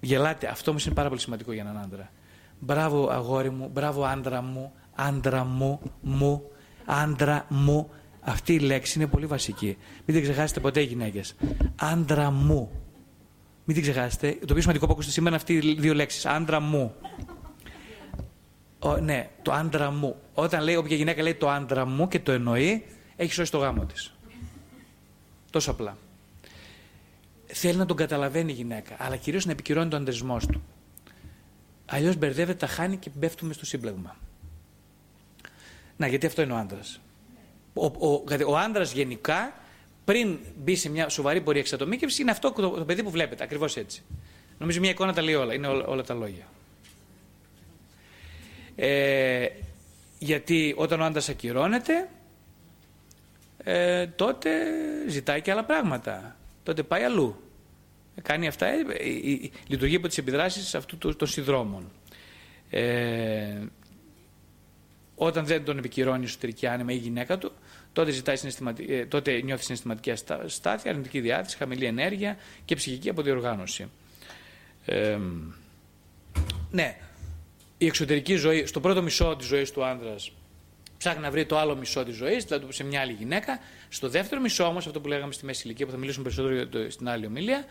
Γελάτε, 0.00 0.46
αυτό 0.46 0.70
όμως 0.70 0.86
είναι 0.86 0.94
πάρα 0.94 1.08
πολύ 1.08 1.20
σημαντικό 1.20 1.52
για 1.52 1.62
έναν 1.62 1.82
άντρα. 1.82 2.10
Μπράβο 2.58 3.08
αγόρι 3.10 3.50
μου, 3.50 3.68
μπράβο 3.72 4.04
άντρα 4.04 4.42
μου, 4.42 4.72
άντρα 4.94 5.44
μου, 5.44 5.80
μου, 6.00 6.42
άντρα 6.84 7.46
μου. 7.48 7.90
Αυτή 8.20 8.54
η 8.54 8.58
λέξη 8.58 8.98
είναι 8.98 9.08
πολύ 9.08 9.26
βασική. 9.26 9.76
Μην 10.04 10.16
την 10.16 10.22
ξεχάσετε 10.22 10.60
ποτέ 10.60 10.80
οι 10.80 10.84
γυναίκες. 10.84 11.34
Άντρα 11.76 12.30
μου. 12.30 12.70
Μην 13.64 13.76
την 13.76 13.82
ξεχάσετε. 13.82 14.38
Το 14.46 14.52
πιο 14.52 14.60
σημαντικό 14.60 14.86
που 14.86 14.92
ακούστε 14.92 15.10
σήμερα 15.10 15.34
είναι 15.34 15.44
αυτοί 15.44 15.68
οι 15.68 15.80
δύο 15.80 15.94
λέξεις. 15.94 16.26
Άντρα 16.26 16.60
μου. 16.60 16.94
Ο, 18.78 18.96
ναι, 18.96 19.28
το 19.42 19.52
άντρα 19.52 19.90
μου. 19.90 20.16
Όταν 20.34 20.62
λέει, 20.62 20.76
όποια 20.76 20.96
γυναίκα 20.96 21.22
λέει 21.22 21.34
το 21.34 21.48
άντρα 21.48 21.86
μου 21.86 22.08
και 22.08 22.20
το 22.20 22.32
εννοεί, 22.32 22.86
έχει 23.16 23.32
σώσει 23.32 23.50
το 23.50 23.58
γάμο 23.58 23.84
της. 23.84 24.14
Τόσο 25.54 25.70
απλά. 25.70 25.96
Θέλει 27.46 27.76
να 27.76 27.86
τον 27.86 27.96
καταλαβαίνει 27.96 28.52
η 28.52 28.54
γυναίκα, 28.54 28.96
αλλά 28.98 29.16
κυρίως 29.16 29.46
να 29.46 29.52
επικυρώνει 29.52 29.88
τον 29.88 30.00
αντρισμό 30.00 30.38
του. 30.38 30.62
Αλλιώς 31.86 32.16
μπερδεύεται, 32.16 32.58
τα 32.58 32.66
χάνει 32.66 32.96
και 32.96 33.10
πέφτουμε 33.20 33.52
στο 33.52 33.66
σύμπλεγμα. 33.66 34.16
Να, 35.96 36.06
γιατί 36.06 36.26
αυτό 36.26 36.42
είναι 36.42 36.52
ο 36.52 36.56
άντρας. 36.56 37.00
Ο, 37.74 37.84
ο, 37.84 38.24
ο 38.46 38.56
άντρας 38.56 38.92
γενικά, 38.92 39.54
πριν 40.04 40.38
μπει 40.56 40.76
σε 40.76 40.88
μια 40.88 41.08
σοβαρή 41.08 41.40
πορεία 41.40 41.60
εξατομίκευσης, 41.60 42.18
είναι 42.18 42.30
αυτό 42.30 42.52
το, 42.52 42.68
το 42.70 42.84
παιδί 42.84 43.02
που 43.02 43.10
βλέπετε. 43.10 43.44
Ακριβώς 43.44 43.76
έτσι. 43.76 44.02
Νομίζω 44.58 44.80
μια 44.80 44.90
εικόνα 44.90 45.12
τα 45.12 45.22
λέει 45.22 45.34
όλα. 45.34 45.54
Είναι 45.54 45.66
όλα, 45.66 45.86
όλα 45.86 46.02
τα 46.02 46.14
λόγια. 46.14 46.46
Ε, 48.76 49.48
γιατί 50.18 50.74
όταν 50.76 51.00
ο 51.00 51.04
άντρας 51.04 51.28
ακυρώνεται, 51.28 52.08
ε, 53.64 54.06
τότε 54.06 54.50
ζητάει 55.08 55.40
και 55.40 55.50
άλλα 55.50 55.64
πράγματα. 55.64 56.36
Τότε 56.62 56.82
πάει 56.82 57.02
αλλού. 57.02 57.36
Κάνει 58.22 58.46
αυτά, 58.46 58.66
ε, 58.66 58.82
λειτουργεί 59.66 59.96
από 59.96 60.08
τις 60.08 60.18
επιδράσεις 60.18 60.74
αυτού 60.74 61.16
των 61.16 61.26
συνδρόμων. 61.26 61.90
Ε, 62.70 63.60
όταν 65.14 65.46
δεν 65.46 65.64
τον 65.64 65.78
επικυρώνει 65.78 66.22
η 66.22 66.24
εσωτερική 66.24 66.66
άνοιγμα 66.66 66.92
ή 66.92 66.96
η 66.98 67.02
γυναίκα 67.02 67.38
του, 67.38 67.52
τότε, 67.92 68.10
ζητάει 68.10 68.36
ε, 68.88 69.06
τότε 69.06 69.42
νιώθει 69.42 69.64
συναισθηματική 69.64 70.10
αστάθεια, 70.44 70.90
αρνητική 70.90 71.20
διάθεση, 71.20 71.56
χαμηλή 71.56 71.84
ενέργεια 71.84 72.36
και 72.64 72.74
ψυχική 72.74 73.08
αποδιοργάνωση. 73.08 73.90
Ε, 74.84 75.18
ναι, 76.70 76.96
η 77.78 77.86
εξωτερική 77.86 78.36
ζωή, 78.36 78.66
στο 78.66 78.80
πρώτο 78.80 79.02
μισό 79.02 79.36
της 79.36 79.46
ζωής 79.46 79.70
του 79.70 79.84
άνδρας 79.84 80.32
ψάχνει 81.04 81.22
να 81.22 81.30
βρει 81.30 81.46
το 81.46 81.58
άλλο 81.58 81.76
μισό 81.76 82.04
της 82.04 82.16
ζωής, 82.16 82.44
δηλαδή 82.44 82.72
σε 82.72 82.84
μια 82.84 83.00
άλλη 83.00 83.12
γυναίκα. 83.12 83.58
Στο 83.88 84.08
δεύτερο 84.08 84.40
μισό 84.40 84.64
όμως, 84.64 84.86
αυτό 84.86 85.00
που 85.00 85.08
λέγαμε 85.08 85.32
στη 85.32 85.44
μέση 85.44 85.62
ηλικία, 85.64 85.86
που 85.86 85.92
θα 85.92 85.98
μιλήσουμε 85.98 86.24
περισσότερο 86.24 86.90
στην 86.90 87.08
άλλη 87.08 87.26
ομιλία, 87.26 87.64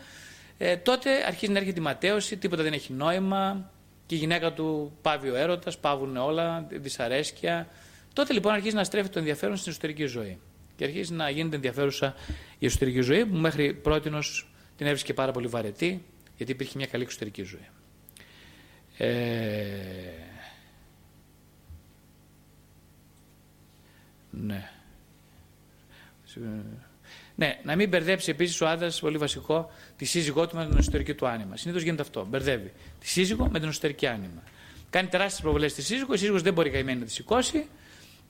ε, 0.58 0.76
τότε 0.76 1.10
αρχίζει 1.26 1.52
να 1.52 1.58
έρχεται 1.58 1.80
η 1.80 1.82
ματέωση, 1.82 2.36
τίποτα 2.36 2.62
δεν 2.62 2.72
έχει 2.72 2.92
νόημα 2.92 3.70
και 4.06 4.14
η 4.14 4.18
γυναίκα 4.18 4.52
του 4.52 4.98
πάβει 5.02 5.28
ο 5.28 5.34
έρωτας, 5.34 5.78
πάβουν 5.78 6.16
όλα, 6.16 6.66
δυσαρέσκεια. 6.70 7.68
Τότε 8.12 8.32
λοιπόν 8.32 8.52
αρχίζει 8.52 8.74
να 8.74 8.84
στρέφει 8.84 9.08
το 9.08 9.18
ενδιαφέρον 9.18 9.56
στην 9.56 9.70
εσωτερική 9.70 10.06
ζωή. 10.06 10.38
Και 10.76 10.84
αρχίζει 10.84 11.12
να 11.12 11.30
γίνεται 11.30 11.56
ενδιαφέρουσα 11.56 12.14
η 12.58 12.66
εσωτερική 12.66 13.00
ζωή, 13.00 13.26
που 13.26 13.36
μέχρι 13.36 13.74
πρώτη 13.74 14.10
την 14.76 14.86
έβρισκε 14.86 15.14
πάρα 15.14 15.32
πολύ 15.32 15.46
βαρετή, 15.46 16.04
γιατί 16.36 16.52
υπήρχε 16.52 16.72
μια 16.76 16.86
καλή 16.86 17.02
εξωτερική 17.02 17.42
ζωή. 17.42 17.68
Ε, 18.96 19.08
Ναι. 24.40 24.68
Ναι, 27.34 27.60
να 27.64 27.76
μην 27.76 27.88
μπερδέψει 27.88 28.30
επίσης 28.30 28.60
ο 28.60 28.68
άντρας, 28.68 29.00
πολύ 29.00 29.18
βασικό, 29.18 29.70
τη 29.96 30.04
σύζυγό 30.04 30.46
του 30.46 30.56
με 30.56 30.66
την 30.66 30.78
εσωτερική 30.78 31.14
του 31.14 31.26
άνοιγμα. 31.26 31.56
Συνήθως 31.56 31.82
γίνεται 31.82 32.02
αυτό. 32.02 32.26
Μπερδεύει 32.30 32.72
τη 33.00 33.08
σύζυγο 33.08 33.48
με 33.48 33.60
την 33.60 33.68
εσωτερική 33.68 34.06
άνοιγμα. 34.06 34.42
Κάνει 34.90 35.08
τεράστιες 35.08 35.40
προβολέ 35.40 35.68
στη 35.68 35.82
σύζυγο, 35.82 36.14
η 36.14 36.16
σύζυγος 36.16 36.42
δεν 36.42 36.52
μπορεί 36.52 36.70
καημένη 36.70 36.98
να 36.98 37.04
τη 37.04 37.12
σηκώσει. 37.12 37.66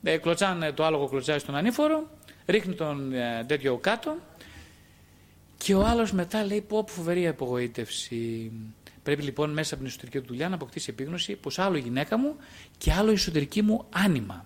Ε, 0.03 0.17
κλωτσάνε 0.17 0.71
το 0.71 0.85
άλογο, 0.85 1.07
κλωτσάει 1.07 1.39
στον 1.39 1.55
ανήφορο, 1.55 2.09
ρίχνει 2.45 2.73
τον 2.73 3.13
ε, 3.13 3.43
τέτοιο 3.47 3.77
κάτω. 3.77 4.15
Και 5.57 5.75
ο 5.75 5.85
άλλος 5.85 6.11
μετά 6.11 6.45
λέει: 6.45 6.61
Πω, 6.61 6.85
φοβερή 6.87 7.27
απογοήτευση. 7.27 8.51
Πρέπει 9.03 9.21
λοιπόν 9.21 9.53
μέσα 9.53 9.73
από 9.73 9.83
την 9.83 9.91
εσωτερική 9.91 10.19
του 10.19 10.25
δουλειά 10.27 10.49
να 10.49 10.55
αποκτήσει 10.55 10.89
επίγνωση 10.89 11.35
πως 11.35 11.59
άλλο 11.59 11.77
η 11.77 11.79
γυναίκα 11.79 12.17
μου 12.17 12.35
και 12.77 12.91
άλλο 12.91 13.11
η 13.11 13.13
εσωτερική 13.13 13.61
μου 13.61 13.85
άνοιγμα. 13.89 14.45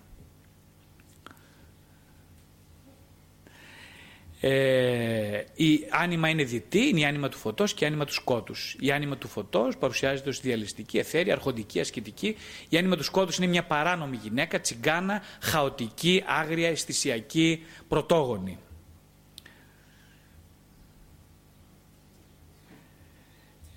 Ε, 4.42 5.44
η 5.54 5.88
άνοιμα 5.90 6.30
είναι 6.30 6.44
δυτή, 6.44 6.88
είναι 6.88 7.00
η 7.00 7.06
άνοιμα 7.06 7.30
του 7.30 7.38
φωτός 7.38 7.74
και 7.74 7.84
η 7.84 7.88
άνοιμα 7.88 8.06
του 8.06 8.14
σκότους. 8.14 8.76
Η 8.80 8.92
άνοιμα 8.92 9.18
του 9.18 9.28
φωτός 9.28 9.78
παρουσιάζεται 9.78 10.30
ως 10.30 10.40
διαλυστική, 10.40 10.98
εθέρια, 10.98 11.34
αρχοντική, 11.34 11.80
ασκητική. 11.80 12.36
Η 12.70 12.78
άνοιμα 12.78 12.96
του 12.96 13.04
σκότους 13.04 13.38
είναι 13.38 13.48
μια 13.48 13.64
παράνομη 13.64 14.20
γυναίκα, 14.22 14.60
τσιγκάνα, 14.60 15.22
χαοτική, 15.42 16.24
άγρια, 16.28 16.70
αισθησιακή, 16.70 17.66
πρωτόγονη. 17.88 18.58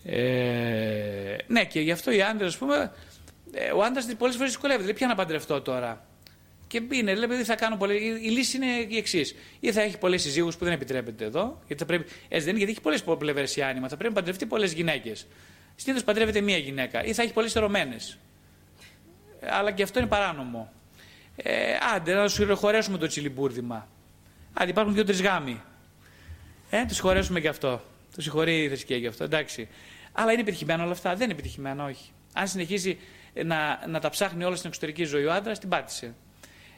Ε, 0.04 1.36
ναι, 1.46 1.64
και 1.64 1.80
γι' 1.80 1.92
αυτό 1.92 2.10
οι 2.10 2.22
άντρες, 2.22 2.48
ας 2.48 2.58
πούμε, 2.58 2.92
ε, 3.52 3.70
ο 3.70 3.82
άντρας 3.82 4.14
πολλές 4.18 4.34
φορές 4.36 4.50
δυσκολεύεται. 4.50 4.84
Λέει, 4.84 4.94
ποια 4.94 5.06
να 5.06 5.14
παντρευτώ 5.14 5.60
τώρα. 5.60 6.06
Και 6.72 6.80
μπει, 6.80 7.02
λέει, 7.02 7.26
παιδί, 7.26 7.44
θα 7.44 7.54
κάνω 7.54 7.76
πολλέ. 7.76 7.94
Η 7.94 8.28
λύση 8.30 8.56
είναι 8.56 8.66
η 8.88 8.96
εξής. 8.96 9.34
Ή 9.60 9.72
θα 9.72 9.80
έχει 9.80 9.98
πολλές 9.98 10.22
συζύγους 10.22 10.56
που 10.56 10.64
δεν 10.64 10.72
επιτρέπεται 10.72 11.24
εδώ, 11.24 11.60
γιατί 11.66 11.82
θα 11.82 11.88
πρέπει. 11.88 12.04
Έτσι 12.28 12.44
δεν 12.44 12.48
είναι, 12.48 12.58
γιατί 12.58 12.70
έχει 12.70 12.80
πολλές 12.80 13.02
πλευρές 13.18 13.56
η 13.56 13.62
άνοιγμα. 13.62 13.88
Θα 13.88 13.96
πρέπει 13.96 14.14
να 14.14 14.20
παντρευτεί 14.20 14.46
πολλές 14.46 14.72
γυναίκες. 14.72 15.26
Συνήθως 15.74 16.04
παντρεύεται 16.04 16.40
μία 16.40 16.56
γυναίκα. 16.56 17.04
Ή 17.04 17.12
θα 17.12 17.22
έχει 17.22 17.32
πολλές 17.32 17.56
ερωμένες. 17.56 18.18
Αλλά 19.40 19.70
και 19.70 19.82
αυτό 19.82 19.98
είναι 19.98 20.08
παράνομο. 20.08 20.72
Ε, 21.36 21.76
άντε, 21.94 22.14
να 22.14 22.28
σου 22.28 22.56
χωρέσουμε 22.56 22.98
το 22.98 23.06
τσιλιμπούρδημα. 23.06 23.88
Άντε, 24.52 24.70
υπάρχουν 24.70 24.94
δύο-τρει 24.94 25.16
γάμοι. 25.16 25.60
Ε, 26.70 26.84
τους 26.84 26.98
χωρέσουμε 26.98 27.40
και 27.40 27.48
αυτό. 27.48 27.82
Το 28.14 28.22
συγχωρεί 28.22 28.62
η 28.62 28.68
θρησκεία 28.68 28.96
γι' 28.96 29.06
αυτό, 29.06 29.24
εντάξει. 29.24 29.68
Αλλά 30.12 30.32
είναι 30.32 30.40
επιτυχημένο 30.40 30.82
όλα 30.82 30.92
αυτά. 30.92 31.10
Δεν 31.10 31.22
είναι 31.22 31.32
επιτυχημένο, 31.32 31.84
όχι. 31.84 32.10
Αν 32.32 32.48
συνεχίσει 32.48 32.98
να, 33.44 33.86
να 33.86 34.00
τα 34.00 34.08
ψάχνει 34.08 34.44
όλα 34.44 34.56
στην 34.56 34.68
εξωτερική 34.68 35.04
ζωή 35.04 35.24
ο 35.24 35.32
άντρας, 35.32 35.58
την 35.58 35.68
πάτησε. 35.68 36.14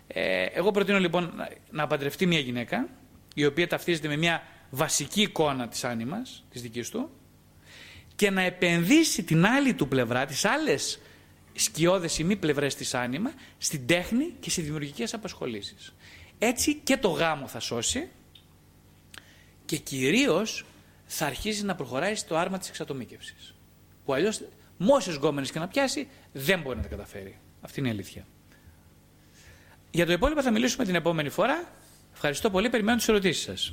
Ε, 0.06 0.44
εγώ 0.44 0.70
προτείνω 0.70 0.98
λοιπόν 0.98 1.32
να 1.70 1.86
παντρευτεί 1.86 2.26
μια 2.26 2.38
γυναίκα 2.38 2.88
η 3.34 3.46
οποία 3.46 3.66
ταυτίζεται 3.66 4.08
με 4.08 4.16
μια 4.16 4.42
βασική 4.70 5.22
εικόνα 5.22 5.68
της 5.68 5.84
άνιμας, 5.84 6.44
της 6.50 6.62
δικής 6.62 6.90
του 6.90 7.10
και 8.16 8.30
να 8.30 8.40
επενδύσει 8.40 9.22
την 9.22 9.46
άλλη 9.46 9.74
του 9.74 9.88
πλευρά, 9.88 10.26
τις 10.26 10.44
άλλες 10.44 11.00
σκιώδες 11.54 12.18
ή 12.18 12.24
μη 12.24 12.36
πλευρές 12.36 12.74
της 12.74 12.94
άνιμα 12.94 13.32
στην 13.58 13.86
τέχνη 13.86 14.34
και 14.40 14.50
σε 14.50 14.62
δημιουργικές 14.62 15.14
απασχολήσεις. 15.14 15.94
Έτσι 16.38 16.74
και 16.74 16.96
το 16.96 17.08
γάμο 17.08 17.46
θα 17.46 17.60
σώσει 17.60 18.08
και 19.64 19.76
κυρίως 19.76 20.64
θα 21.06 21.26
αρχίσει 21.26 21.64
να 21.64 21.74
προχωράει 21.74 22.14
στο 22.14 22.36
άρμα 22.36 22.58
της 22.58 22.68
εξατομίκευσης. 22.68 23.54
Που 24.04 24.12
αλλιώς 24.12 24.42
μόσες 24.76 25.14
γκόμενες 25.16 25.50
και 25.50 25.58
να 25.58 25.68
πιάσει 25.68 26.08
δεν 26.32 26.60
μπορεί 26.60 26.76
να 26.76 26.82
τα 26.82 26.88
καταφέρει. 26.88 27.38
Αυτή 27.60 27.80
είναι 27.80 27.88
η 27.88 27.92
αλήθεια. 27.92 28.26
Για 29.94 30.06
το 30.06 30.12
υπόλοιπο 30.12 30.42
θα 30.42 30.50
μιλήσουμε 30.50 30.84
την 30.84 30.94
επόμενη 30.94 31.28
φορά. 31.28 31.64
Ευχαριστώ 32.14 32.50
πολύ. 32.50 32.70
Περιμένω 32.70 32.96
τις 32.96 33.08
ερωτήσεις 33.08 33.42
σας. 33.42 33.72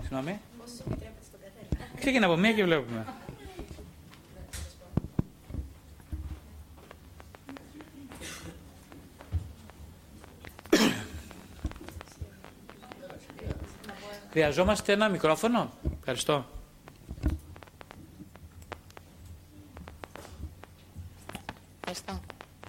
Συγγνώμη. 0.00 0.40
Ξεκινά 2.00 2.26
από 2.26 2.36
μία 2.36 2.52
και 2.52 2.64
βλέπουμε. 2.64 3.06
Χρειαζόμαστε 14.30 14.92
ένα 14.92 15.08
μικρόφωνο. 15.08 15.72
Ευχαριστώ. 15.98 16.55
Ευχαριστώ. 21.88 22.20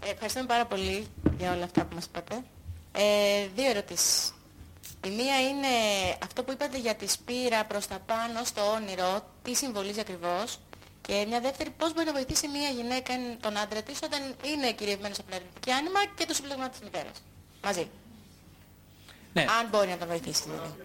Ε, 0.05 0.09
ευχαριστούμε 0.09 0.45
πάρα 0.45 0.65
πολύ 0.65 1.07
για 1.37 1.53
όλα 1.53 1.63
αυτά 1.63 1.85
που 1.85 1.95
μας 1.95 2.05
είπατε. 2.05 2.43
Ε, 2.91 3.47
δύο 3.55 3.69
ερωτήσεις. 3.69 4.33
Η 5.05 5.09
μία 5.09 5.39
είναι 5.49 5.67
αυτό 6.23 6.43
που 6.43 6.51
είπατε 6.51 6.77
για 6.77 6.95
τη 6.95 7.07
σπήρα 7.07 7.65
προς 7.65 7.87
τα 7.87 7.99
πάνω 8.05 8.43
στο 8.43 8.61
όνειρο, 8.71 9.21
τι 9.43 9.53
συμβολίζει 9.55 9.99
ακριβώς; 9.99 10.59
Και 11.01 11.25
μια 11.27 11.39
δεύτερη, 11.41 11.69
πώς 11.69 11.93
μπορεί 11.93 12.05
να 12.05 12.13
βοηθήσει 12.13 12.47
μια 12.47 12.69
γυναίκα 12.69 13.13
τον 13.39 13.57
άντρα 13.57 13.81
της 13.81 13.99
όταν 14.03 14.35
είναι 14.45 14.71
κυριευμένος 14.71 15.19
από 15.19 15.35
αρνητική 15.35 15.71
άνοιγμα 15.71 15.99
και 16.15 16.25
το 16.25 16.33
συμπλέγμα 16.33 16.69
της 16.69 16.79
μητέρας; 16.79 17.17
Μαζί. 17.63 17.89
Ναι. 19.33 19.41
Αν 19.41 19.67
μπορεί 19.69 19.87
να 19.89 19.97
τον 19.97 20.07
βοηθήσει 20.07 20.43
δηλαδή. 20.45 20.75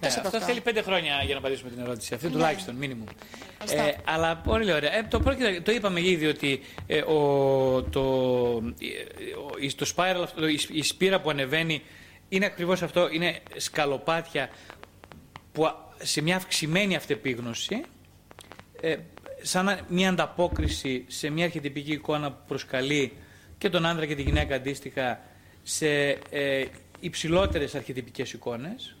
Ναι, 0.00 0.06
αυτός, 0.06 0.24
αυτό 0.24 0.40
θέλει 0.40 0.60
πέντε 0.60 0.82
χρόνια 0.82 1.22
για 1.24 1.34
να 1.34 1.40
απαντήσουμε 1.40 1.70
την 1.70 1.80
ερώτηση 1.80 2.14
αυτή, 2.14 2.26
ναι. 2.26 2.32
τουλάχιστον, 2.32 2.74
μήνυμου. 2.74 3.04
Ε, 3.70 3.92
αλλά 4.04 4.36
πολύ 4.36 4.72
ωραία. 4.72 4.94
Ε, 4.94 5.06
το, 5.10 5.20
πρόκειται, 5.20 5.60
το 5.60 5.72
είπαμε 5.72 6.00
ήδη 6.00 6.26
ότι 6.26 6.60
ε, 6.86 7.00
ο, 7.00 7.82
το, 7.82 8.60
το 9.76 9.92
spiral, 9.96 10.20
αυτό, 10.22 10.46
η 10.72 10.82
σπήρα 10.82 11.20
που 11.20 11.30
ανεβαίνει 11.30 11.82
είναι 12.28 12.44
ακριβώς 12.44 12.82
αυτό, 12.82 13.08
είναι 13.12 13.38
σκαλοπάτια 13.56 14.50
που 15.52 15.66
σε 15.98 16.20
μια 16.20 16.36
αυξημένη 16.36 16.96
αυτεπίγνωση, 16.96 17.82
ε, 18.80 18.96
σαν 19.42 19.84
μια 19.88 20.08
ανταπόκριση 20.08 21.04
σε 21.08 21.30
μια 21.30 21.44
αρχιτυπική 21.44 21.92
εικόνα 21.92 22.32
που 22.32 22.42
προσκαλεί 22.46 23.12
και 23.58 23.68
τον 23.68 23.86
άντρα 23.86 24.06
και 24.06 24.14
τη 24.14 24.22
γυναίκα 24.22 24.54
αντίστοιχα 24.54 25.20
σε 25.62 25.88
ε, 26.30 26.64
υψηλότερες 27.00 27.74
αρχιτυπικές 27.74 28.32
εικόνες. 28.32 28.96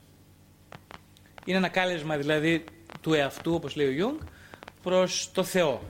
Είναι 1.50 1.58
ένα 1.58 1.68
κάλεσμα 1.68 2.16
δηλαδή 2.16 2.64
του 3.00 3.14
εαυτού, 3.14 3.54
όπως 3.54 3.76
λέει 3.76 3.86
ο 3.86 3.90
Ιούγκ, 3.90 4.18
προς 4.82 5.30
το 5.34 5.44
Θεό. 5.44 5.82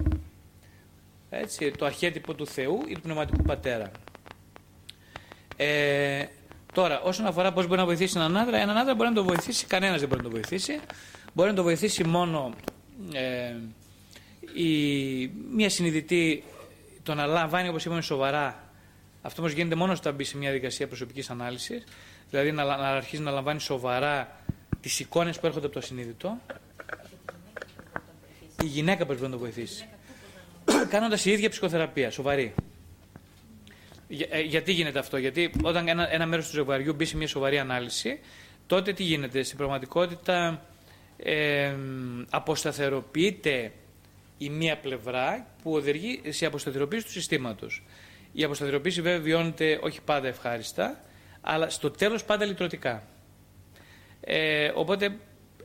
Έτσι, 1.31 1.71
το 1.71 1.85
αρχέτυπο 1.85 2.35
του 2.35 2.47
Θεού 2.47 2.83
ή 2.89 2.95
του 2.95 3.01
πνευματικού 3.01 3.43
πατέρα. 3.43 3.91
Ε, 5.57 6.25
τώρα, 6.73 7.01
όσον 7.01 7.27
αφορά 7.27 7.53
πώς 7.53 7.67
μπορεί 7.67 7.79
να 7.79 7.85
βοηθήσει 7.85 8.13
έναν 8.17 8.37
άντρα, 8.37 8.59
έναν 8.59 8.77
άντρα 8.77 8.95
μπορεί 8.95 9.09
να 9.09 9.15
το 9.15 9.25
βοηθήσει, 9.25 9.67
κανένας 9.67 10.01
δεν 10.01 10.09
μπορεί 10.09 10.23
να 10.23 10.29
το 10.29 10.35
βοηθήσει. 10.35 10.81
Μπορεί 11.33 11.49
να 11.51 11.57
το 11.57 11.63
βοηθήσει 11.63 12.05
μόνο 12.05 12.55
ε, 13.13 13.55
η, 14.55 15.31
μια 15.53 15.71
συνειδητή 15.71 16.45
το 17.03 17.15
να 17.15 17.27
λαμβάνει, 17.27 17.69
όπως 17.69 17.85
είπαμε, 17.85 18.01
σοβαρά. 18.01 18.73
Αυτό 19.23 19.41
όμως 19.41 19.53
γίνεται 19.53 19.75
μόνο 19.75 19.93
όταν 19.93 20.15
μπει 20.15 20.25
σε 20.25 20.37
μια 20.37 20.53
δικασία 20.53 20.87
προσωπικής 20.87 21.31
ανάλυσης. 21.31 21.85
Δηλαδή 22.31 22.53
να, 22.53 22.65
να 22.65 22.89
αρχίσει 22.89 23.23
να 23.23 23.31
λαμβάνει 23.31 23.61
σοβαρά 23.61 24.40
τις 24.81 25.01
εικόνες 25.01 25.41
που 25.41 25.47
έρχονται 25.47 25.65
από 25.65 25.75
το 25.75 25.81
ασυνείδητο. 25.81 26.39
Η 28.63 28.67
γυναίκα 28.67 29.07
πρέπει 29.07 29.23
να 29.23 29.31
το 29.31 29.39
βοηθήσει. 29.39 29.89
Κάνοντας 30.91 31.25
η 31.25 31.31
ίδια 31.31 31.49
ψυχοθεραπεία, 31.49 32.11
σοβαρή. 32.11 32.55
Ε, 34.29 34.41
γιατί 34.41 34.73
γίνεται 34.73 34.99
αυτό, 34.99 35.17
Γιατί 35.17 35.51
όταν 35.63 35.89
ένα, 35.89 36.13
ένα 36.13 36.27
μέρος 36.27 36.47
του 36.47 36.53
ζευγαριού 36.53 36.95
μπει 36.95 37.05
σε 37.05 37.17
μια 37.17 37.29
σοβαρή 37.29 37.59
ανάλυση, 37.59 38.21
τότε 38.67 38.93
τι 38.93 39.03
γίνεται, 39.03 39.43
στην 39.43 39.57
πραγματικότητα 39.57 40.63
ε, 41.17 41.75
αποσταθεροποιείται 42.31 43.73
η 44.39 44.49
μία 44.49 44.77
πλευρά 44.77 45.47
που 45.63 45.73
οδηγεί 45.73 46.21
σε 46.29 46.47
αποσταθεροποίηση 46.47 47.05
του 47.05 47.11
συστήματος. 47.11 47.83
Η 48.33 48.45
αποσταθεροποίηση 48.45 49.01
βέβαια 49.03 49.21
βιώνεται 49.21 49.79
όχι 49.83 50.01
πάντα 50.01 50.29
ευχάριστα, 50.29 51.01
αλλά 51.41 51.71
στο 51.71 51.91
τέλος 51.91 52.25
πάντα 52.25 52.45
λυτρωτικά. 52.45 53.03
Ε, 54.21 54.73
οπότε, 54.75 55.17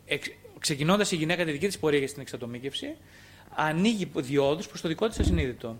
εξ, 0.05 0.29
ξεκινώντας 0.59 1.11
η 1.11 1.15
γυναίκα 1.15 1.45
τη 1.45 1.51
δική 1.51 1.67
της 1.67 1.79
πορεία 1.79 1.99
για 1.99 2.07
την 2.07 2.21
εξατομίκευση, 2.21 2.95
ανοίγει 3.49 4.11
διόδους 4.15 4.67
προς 4.67 4.81
το 4.81 4.87
δικό 4.87 5.07
της 5.07 5.19
ασυνείδητο, 5.19 5.79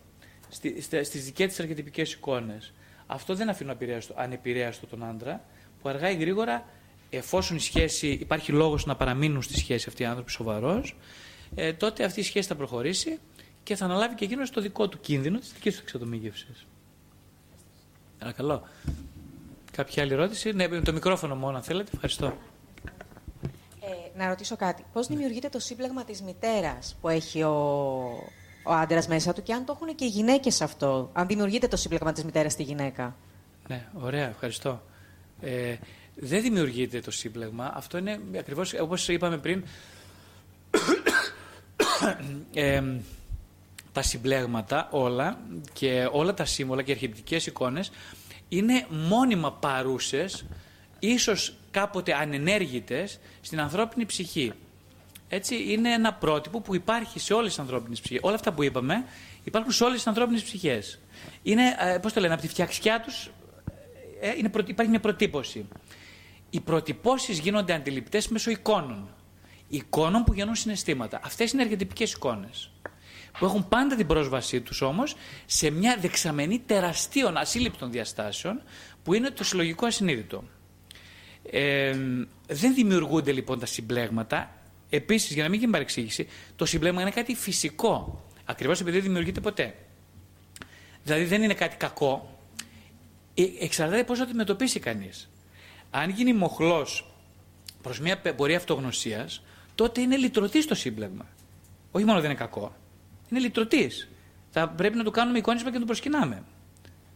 στι, 0.49 0.81
στις 0.81 1.25
δικές 1.25 1.47
της 1.47 1.59
αρχιτυπικές 1.59 2.13
εικόνες. 2.13 2.73
Αυτό 3.07 3.35
δεν 3.35 3.49
αφήνει 3.49 3.71
ανεπηρέαστο 4.15 4.88
τον 4.88 5.03
άντρα, 5.03 5.43
που 5.81 5.89
αργά 5.89 6.09
ή 6.09 6.15
γρήγορα, 6.15 6.65
εφόσον 7.09 7.57
η 7.57 7.59
σχέση, 7.59 8.07
υπάρχει 8.07 8.51
λόγος 8.51 8.85
να 8.85 8.95
παραμείνουν 8.95 9.41
στη 9.41 9.57
σχέση 9.57 9.85
αυτή 9.89 10.03
οι 10.03 10.05
άνθρωποι 10.05 10.31
σοβαρός, 10.31 10.95
ε, 11.55 11.73
τότε 11.73 12.03
αυτή 12.03 12.19
η 12.19 12.23
σχέση 12.23 12.47
θα 12.47 12.55
προχωρήσει 12.55 13.19
και 13.63 13.75
θα 13.75 13.85
αναλάβει 13.85 14.15
και 14.15 14.25
εκείνος 14.25 14.49
το 14.49 14.61
δικό 14.61 14.89
του 14.89 14.99
κίνδυνο 14.99 15.39
της 15.39 15.53
δικής 15.53 15.75
του 15.75 15.81
εξατομίκευσης. 15.83 16.65
Παρακαλώ. 18.19 18.67
Κάποια 19.71 20.03
άλλη 20.03 20.13
ερώτηση; 20.13 20.51
Ναι, 20.51 20.81
το 20.81 20.93
μικρόφωνο 20.93 21.35
μόνο, 21.35 21.57
αν 21.57 21.63
θέλετε. 21.63 21.91
Ευχαριστώ. 21.93 22.38
Ε, 24.15 24.23
να 24.23 24.28
ρωτήσω 24.28 24.56
κάτι. 24.56 24.84
Πώς 24.93 25.08
δημιουργείται 25.08 25.49
το 25.49 25.60
σύμπλεγμα 25.60 26.04
της 26.04 26.21
μητέρας 26.21 26.97
που 27.01 27.10
έχει 27.10 27.43
ο, 27.43 27.54
ο 28.63 28.73
άντρας 28.73 29.08
μέσα 29.08 29.34
του 29.34 29.43
και 29.43 29.54
αν 29.54 29.65
το 29.65 29.78
έχουν 29.82 29.95
και 29.95 30.06
οι 30.06 30.08
γυναίκες 30.08 30.62
αυτό. 30.62 31.10
Αν 31.13 31.28
δημιουργείται 31.28 31.67
το 31.67 31.78
σύμπλεγμα 31.78 32.12
της 32.12 32.23
μητέρας 32.23 32.51
στη 32.51 32.63
γυναίκα; 32.63 33.15
Ναι, 33.67 33.88
ωραία, 33.93 34.28
ευχαριστώ. 34.30 34.82
Ε, 35.41 35.75
δεν 36.15 36.41
δημιουργείται 36.41 36.99
το 36.99 37.12
σύμπλεγμα. 37.12 37.71
Αυτό 37.75 37.97
είναι 37.97 38.19
ακριβώς 38.38 38.73
όπως 38.73 39.08
είπαμε 39.08 39.38
πριν 39.38 39.63
τα 43.91 44.01
συμπλέγματα 44.01 44.88
όλα 44.91 45.39
και 45.73 46.10
όλα 46.12 46.34
τα 46.34 46.45
σύμβολα 46.45 46.82
και 46.82 46.91
αρχιεπτικές 46.91 47.45
εικόνες 47.45 47.91
είναι 48.49 48.86
μόνιμα 48.89 49.54
παρούσες, 49.54 50.45
ίσως 50.99 51.56
κάποτε 51.75 52.13
ανενέργητες 52.13 53.19
στην 53.41 53.59
ανθρώπινη 53.59 54.05
ψυχή. 54.05 54.51
Έτσι 55.27 55.71
είναι 55.71 55.93
ένα 55.93 56.13
πρότυπο 56.13 56.61
που 56.61 56.75
υπάρχει 56.75 57.19
σε 57.19 57.33
όλες 57.33 57.49
τις 57.49 57.59
ανθρώπινες 57.59 58.01
ψυχές. 58.01 58.21
Όλα 58.23 58.35
αυτά 58.35 58.53
που 58.53 58.63
είπαμε 58.63 59.05
υπάρχουν 59.43 59.71
σε 59.71 59.83
όλες 59.83 59.95
τις 59.95 60.07
ανθρώπινες 60.07 60.43
ψυχές. 60.43 60.99
Είναι, 61.43 61.75
ε, 61.79 61.97
πώς 61.97 62.13
το 62.13 62.19
λένε, 62.19 62.33
από 62.33 62.41
τη 62.41 62.47
φτιαξιά 62.47 63.01
τους 63.01 63.31
ε, 64.19 64.29
είναι, 64.38 64.51
υπάρχει 64.65 64.91
μια 64.91 64.99
προτύπωση. 64.99 65.67
Οι 66.49 66.59
προτυπώσεις 66.59 67.39
γίνονται 67.39 67.73
αντιληπτές 67.73 68.27
μέσω 68.27 68.51
εικόνων 68.51 69.09
εικόνων 69.67 70.23
που 70.23 70.33
γεννούν 70.33 70.55
συναισθήματα. 70.55 71.19
Αυτές 71.23 71.51
είναι 71.51 71.61
αρχιετυπικές 71.61 72.11
εικόνες. 72.13 72.69
Που 73.39 73.45
έχουν 73.45 73.67
πάντα 73.67 73.95
την 73.95 74.07
πρόσβασή 74.07 74.61
τους 74.61 74.81
όμως 74.81 75.15
σε 75.45 75.69
μια 75.69 75.97
δεξαμενή 75.99 76.59
τεραστίων 76.59 77.38
ασύλληπτων 77.38 77.91
διαστάσεων 77.91 78.61
που 79.03 79.13
είναι 79.13 79.29
το 79.29 79.43
συλλογικό 79.43 79.85
ασυνείδητο. 79.85 80.43
Ε, 81.51 81.97
δεν 82.47 82.73
δημιουργούνται 82.73 83.31
λοιπόν 83.31 83.60
τα 83.60 83.65
συμπλέγματα. 83.65 84.51
Επίσης, 84.89 85.34
για 85.34 85.43
να 85.43 85.49
μην 85.49 85.60
γίνει 85.60 85.71
παρεξήγηση, 85.71 86.27
το 86.55 86.65
συμπλέγμα 86.65 87.01
είναι 87.01 87.12
κάτι 87.12 87.36
φυσικό. 87.36 88.23
Ακριβώς 88.45 88.79
επειδή 88.79 88.97
δεν 88.97 89.05
δημιουργείται 89.05 89.39
ποτέ. 89.39 89.75
Δηλαδή 91.03 91.23
δεν 91.23 91.43
είναι 91.43 91.53
κάτι 91.53 91.75
κακό. 91.75 92.39
Ε, 93.34 93.43
εξαρτάται 93.60 94.03
πώς 94.03 94.17
θα 94.17 94.23
το 94.23 94.29
αντιμετωπίσει 94.29 94.79
κανείς. 94.79 95.29
Αν 95.89 96.10
γίνει 96.10 96.34
μοχλός 96.34 97.13
προς 97.81 97.99
μια 97.99 98.21
πορεία 98.36 98.58
αυτογνωσίας, 98.58 99.43
τότε 99.75 100.01
είναι 100.01 100.17
λυτρωτής 100.17 100.65
το 100.65 100.75
σύμπλεγμα. 100.75 101.25
Όχι 101.91 102.05
μόνο 102.05 102.21
δεν 102.21 102.29
είναι 102.29 102.39
κακό. 102.39 102.75
Είναι 103.29 103.39
λυτρωτής. 103.39 104.10
Θα 104.49 104.69
πρέπει 104.69 104.97
να 104.97 105.03
του 105.03 105.12
κάνουμε 105.12 105.38
εικόνισμα 105.38 105.67
και 105.67 105.73
να 105.73 105.79
το 105.79 105.86
προσκυνάμε. 105.86 106.43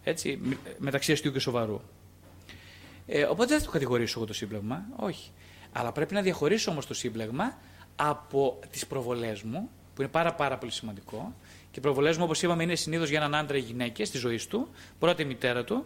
Έτσι, 0.03 0.39
μεταξύ 0.77 1.11
αστείου 1.11 1.31
και 1.31 1.39
σοβαρού. 1.39 1.81
Ε, 3.11 3.23
οπότε 3.23 3.45
δεν 3.45 3.59
θα 3.59 3.65
το 3.65 3.71
κατηγορήσω 3.71 4.19
εγώ 4.19 4.27
το 4.27 4.33
σύμπλεγμα. 4.33 4.85
Όχι. 4.95 5.31
Αλλά 5.71 5.91
πρέπει 5.91 6.13
να 6.13 6.21
διαχωρίσω 6.21 6.71
όμως 6.71 6.85
το 6.85 6.93
σύμπλεγμα 6.93 7.57
από 7.95 8.59
τις 8.71 8.87
προβολές 8.87 9.41
μου, 9.41 9.69
που 9.95 10.01
είναι 10.01 10.11
πάρα, 10.11 10.33
πάρα 10.33 10.57
πολύ 10.57 10.71
σημαντικό. 10.71 11.35
Και 11.71 11.79
οι 11.79 11.81
προβολές 11.81 12.17
μου, 12.17 12.23
όπως 12.23 12.41
είπαμε, 12.41 12.63
είναι 12.63 12.75
συνήθως 12.75 13.09
για 13.09 13.17
έναν 13.17 13.35
άντρα 13.35 13.57
ή 13.57 13.59
γυναίκες 13.59 14.07
στη 14.07 14.17
ζωής 14.17 14.47
του, 14.47 14.67
πρώτα 14.99 15.21
η 15.21 15.25
μητέρα 15.25 15.63
του, 15.63 15.85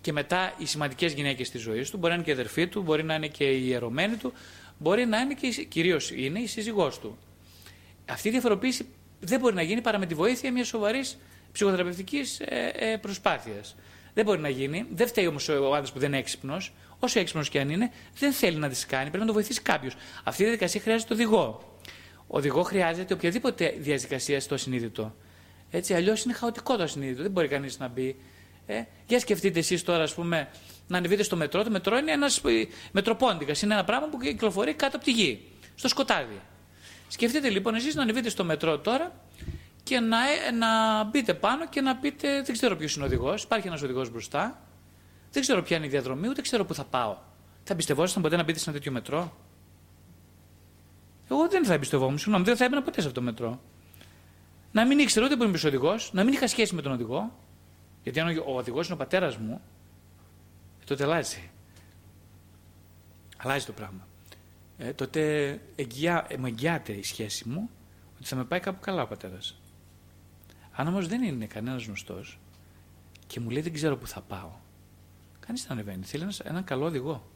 και 0.00 0.12
μετά 0.12 0.54
οι 0.58 0.66
σημαντικές 0.66 1.12
γυναίκες 1.12 1.46
στη 1.46 1.58
ζωής 1.58 1.90
του. 1.90 1.96
Μπορεί 1.96 2.08
να 2.08 2.14
είναι 2.14 2.24
και 2.24 2.30
η 2.30 2.34
αδερφή 2.34 2.66
του, 2.66 2.82
μπορεί 2.82 3.02
να 3.02 3.14
είναι 3.14 3.28
και 3.28 3.44
η 3.44 3.64
ιερωμένη 3.68 4.16
του, 4.16 4.32
μπορεί 4.78 5.06
να 5.06 5.20
είναι 5.20 5.34
και 5.34 5.64
κυρίως 5.64 6.10
είναι 6.10 6.38
η 6.38 6.46
σύζυγός 6.46 6.98
του. 6.98 7.18
Αυτή 8.10 8.28
η 8.28 8.30
διαφοροποίηση 8.30 8.86
δεν 9.20 9.40
μπορεί 9.40 9.54
να 9.54 9.62
γίνει 9.62 9.80
παρά 9.80 9.98
με 9.98 10.06
τη 10.06 10.14
βοήθεια 10.14 10.52
μιας 10.52 10.66
σοβαρής 10.66 11.18
ψυχοθεραπευτικής 11.52 12.40
ε, 12.40 12.72
ε, 12.74 12.96
προσπάθειας. 12.96 13.76
Δεν 14.14 14.24
μπορεί 14.24 14.40
να 14.40 14.48
γίνει. 14.48 14.86
Δεν 14.94 15.06
φταίει 15.06 15.26
όμως 15.26 15.48
ο 15.48 15.74
άντρα 15.74 15.92
που 15.92 15.98
δεν 15.98 16.08
είναι 16.08 16.18
έξυπνος. 16.18 16.72
Όσο 16.98 17.20
έξυπνος 17.20 17.48
και 17.48 17.60
αν 17.60 17.70
είναι, 17.70 17.90
δεν 18.18 18.32
θέλει 18.32 18.56
να 18.56 18.68
τις 18.68 18.86
κάνει. 18.86 19.04
Πρέπει 19.04 19.18
να 19.18 19.26
το 19.26 19.32
βοηθήσει 19.32 19.62
κάποιος. 19.62 19.94
Αυτή 20.24 20.42
η 20.42 20.44
διαδικασία 20.44 20.80
χρειάζεται 20.80 21.14
οδηγό. 21.14 21.76
Ο 22.26 22.36
οδηγό 22.38 22.62
χρειάζεται 22.62 23.14
οποιαδήποτε 23.14 23.74
διαδικασία 23.78 24.40
στο 24.40 24.54
ασυνείδητο. 24.54 25.14
Έτσι, 25.70 25.94
αλλιώς 25.94 26.24
είναι 26.24 26.32
χαοτικό 26.32 26.76
το 26.76 26.82
ασυνείδητο. 26.82 27.22
Δεν 27.22 27.30
μπορεί 27.30 27.48
κανείς 27.48 27.78
να 27.78 27.88
μπει. 27.88 28.16
Ε, 28.66 28.82
για 29.06 29.18
σκεφτείτε 29.18 29.58
εσείς 29.58 29.82
τώρα, 29.82 30.02
ας 30.02 30.14
πούμε, 30.14 30.48
να 30.86 30.98
ανεβείτε 30.98 31.22
στο 31.22 31.36
μετρό. 31.36 31.62
Το 31.62 31.70
μετρό 31.70 31.96
είναι 31.96 32.12
ένας 32.12 32.36
ε, 32.36 32.66
μετροπόντικας. 32.92 33.62
Είναι 33.62 33.74
ένα 33.74 33.84
πράγμα 33.84 34.08
που 34.08 34.18
κυκλοφορεί 34.18 34.74
κάτω 34.74 34.96
από 34.96 35.04
τη 35.04 35.12
γη, 35.12 35.48
στο 35.74 35.88
σκοτάδι. 35.88 36.40
Σκεφτείτε 37.08 37.48
λοιπόν 37.48 37.74
εσείς 37.74 37.94
να 37.94 38.02
ανεβείτε 38.02 38.28
στο 38.28 38.44
μετρό 38.44 38.78
τώρα 38.78 39.12
και 39.82 40.00
να, 40.00 40.18
ε, 40.30 40.50
να 40.50 41.04
μπείτε 41.04 41.34
πάνω 41.34 41.68
και 41.68 41.80
να 41.80 41.96
πείτε: 41.96 42.42
Δεν 42.42 42.52
ξέρω 42.52 42.76
ποιος 42.76 42.94
είναι 42.94 43.04
ο 43.04 43.06
οδηγός. 43.06 43.42
Υπάρχει 43.42 43.66
ένας 43.66 43.82
οδηγός 43.82 44.10
μπροστά. 44.10 44.60
Δεν 45.32 45.42
ξέρω 45.42 45.62
ποια 45.62 45.76
είναι 45.76 45.86
η 45.86 45.88
διαδρομή, 45.88 46.28
ούτε 46.28 46.42
ξέρω 46.42 46.64
πού 46.64 46.74
θα 46.74 46.84
πάω. 46.84 47.16
Θα 47.64 47.72
εμπιστευόσασταν 47.72 48.22
ποτέ 48.22 48.36
να 48.36 48.42
μπείτε 48.42 48.58
σε 48.58 48.70
ένα 48.70 48.78
τέτοιο 48.78 48.92
μετρό; 48.92 49.36
Εγώ 51.28 51.48
δεν 51.48 51.64
θα 51.64 51.72
εμπιστευόμουν, 51.72 52.18
συγγνώμη, 52.18 52.44
δεν 52.44 52.56
θα 52.56 52.64
έμπαινα 52.64 52.82
ποτέ 52.82 53.00
σε 53.00 53.06
αυτό 53.06 53.20
το 53.20 53.26
μετρό. 53.26 53.60
Να 54.72 54.86
μην 54.86 54.98
ήξερα 54.98 55.26
ούτε 55.26 55.36
που 55.36 55.42
είμαι 55.42 55.58
οδηγός, 55.64 56.12
να 56.12 56.24
μην 56.24 56.32
είχα 56.32 56.46
σχέση 56.46 56.74
με 56.74 56.82
τον 56.82 56.92
οδηγό. 56.92 57.38
Γιατί 58.02 58.20
αν 58.20 58.38
ο 58.38 58.56
οδηγός 58.56 58.86
είναι 58.86 58.94
ο 58.94 58.98
πατέρας 58.98 59.36
μου, 59.36 59.60
τότε 60.84 61.04
αλλάζει. 61.04 61.50
Αλλάζει 63.36 63.66
το 63.66 63.72
πράγμα. 63.72 64.08
Ε, 64.78 64.92
τότε 64.92 65.50
εγγυά, 65.76 66.26
ε, 66.28 66.36
μου 66.36 66.46
εγγυάται 66.46 66.92
η 66.92 67.02
σχέση 67.02 67.48
μου 67.48 67.70
ότι 68.16 68.28
θα 68.28 68.36
με 68.36 68.44
πάει 68.44 68.60
κάπου 68.60 68.80
καλά 68.80 69.02
ο 69.02 69.06
πατέρας. 69.06 69.60
Αν 70.72 70.86
όμως 70.86 71.08
δεν 71.08 71.22
είναι 71.22 71.46
κανένας 71.46 71.84
γνωστός 71.84 72.38
και 73.26 73.40
μου 73.40 73.50
λέει 73.50 73.62
δεν 73.62 73.72
ξέρω 73.72 73.96
πού 73.96 74.06
θα 74.06 74.20
πάω, 74.20 74.50
κανείς 75.40 75.62
δεν 75.62 75.72
ανεβαίνει. 75.72 76.04
Θέλει 76.04 76.22
έναν 76.22 76.34
ένα 76.44 76.62
καλό 76.62 76.84
οδηγό. 76.84 77.28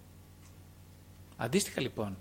Αντίστοιχα 1.37 1.81
λοιπόν, 1.81 2.17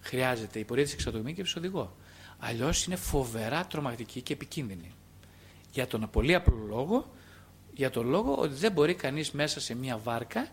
χρειάζεται 0.00 0.58
η 0.58 0.64
πορεία 0.64 0.84
της 0.84 0.92
εξατομίκευσης 0.92 1.56
οδηγό. 1.56 1.96
Αλλιώς 2.38 2.84
είναι 2.84 2.96
φοβερά 2.96 3.66
τρομακτική 3.66 4.20
και 4.20 4.32
επικίνδυνη. 4.32 4.92
Για 5.72 5.86
τον 5.86 6.08
πολύ 6.10 6.34
απλό 6.34 6.64
λόγο, 6.68 7.10
για 7.74 7.90
τον 7.90 8.08
λόγο 8.08 8.34
ότι 8.34 8.54
δεν 8.54 8.72
μπορεί 8.72 8.94
κανείς 8.94 9.30
μέσα 9.30 9.60
σε 9.60 9.74
μια 9.74 9.98
βάρκα 9.98 10.48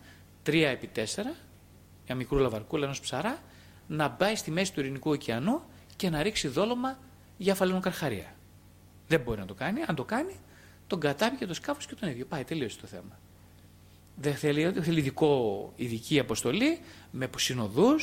3 0.45 0.53
επί 0.53 0.89
4, 0.95 1.01
μια 2.05 2.15
μικρούλα 2.15 2.49
βαρκούλα 2.49 2.85
ενό 2.85 2.95
ψαρά, 3.01 3.37
να 3.87 4.07
μπει 4.07 4.35
στη 4.35 4.51
μέση 4.51 4.73
του 4.73 4.79
Ειρηνικού 4.79 5.09
ωκεανού 5.09 5.61
και 5.95 6.09
να 6.09 6.21
ρίξει 6.23 6.47
δόλωμα 6.47 6.99
για 7.37 7.55
φαλαινοκαρχαρία. 7.55 8.35
Δεν 9.07 9.19
μπορεί 9.19 9.39
να 9.39 9.45
το 9.45 9.53
κάνει. 9.53 9.81
Αν 9.87 9.95
το 9.95 10.03
κάνει, 10.03 10.35
τον 10.87 10.99
κατάβει 10.99 11.37
και 11.37 11.45
το 11.45 11.53
σκάφος 11.53 11.85
και 11.85 11.95
τον 11.95 12.09
ίδιο. 12.09 12.25
Πάει, 12.25 12.43
τελείωσε 12.43 12.79
το 12.79 12.87
θέμα. 12.87 13.19
Δεν 14.15 14.35
θέλει, 14.35 14.71
θέλει 14.71 14.99
ειδικό, 14.99 15.73
ειδική 15.75 16.19
αποστολή, 16.19 16.79
με 17.11 17.29
συνοδού, 17.37 17.95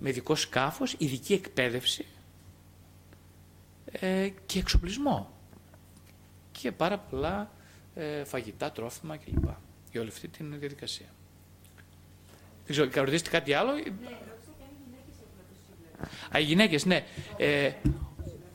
με 0.00 0.08
ειδικό 0.08 0.34
σκάφος, 0.34 0.94
ειδική 0.98 1.32
εκπαίδευση 1.32 2.06
ε, 3.92 4.28
και 4.46 4.58
εξοπλισμό. 4.58 5.32
Και 6.52 6.72
πάρα 6.72 6.98
πολλά 6.98 7.50
ε, 7.94 8.24
φαγητά, 8.24 8.72
τρόφιμα 8.72 9.16
κλπ. 9.16 9.44
Για 9.90 10.00
όλη 10.00 10.08
αυτή 10.08 10.28
τη 10.28 10.44
διαδικασία. 10.44 11.06
Δεν 12.66 12.90
ξέρω, 12.90 13.04
ρωτήσετε 13.04 13.30
κάτι 13.30 13.52
άλλο; 13.52 13.74
Ναι, 13.74 13.82
Α, 16.36 16.38
οι 16.38 16.42
γυναίκες, 16.42 16.84
ναι. 16.84 17.04
Ε, 17.36 17.72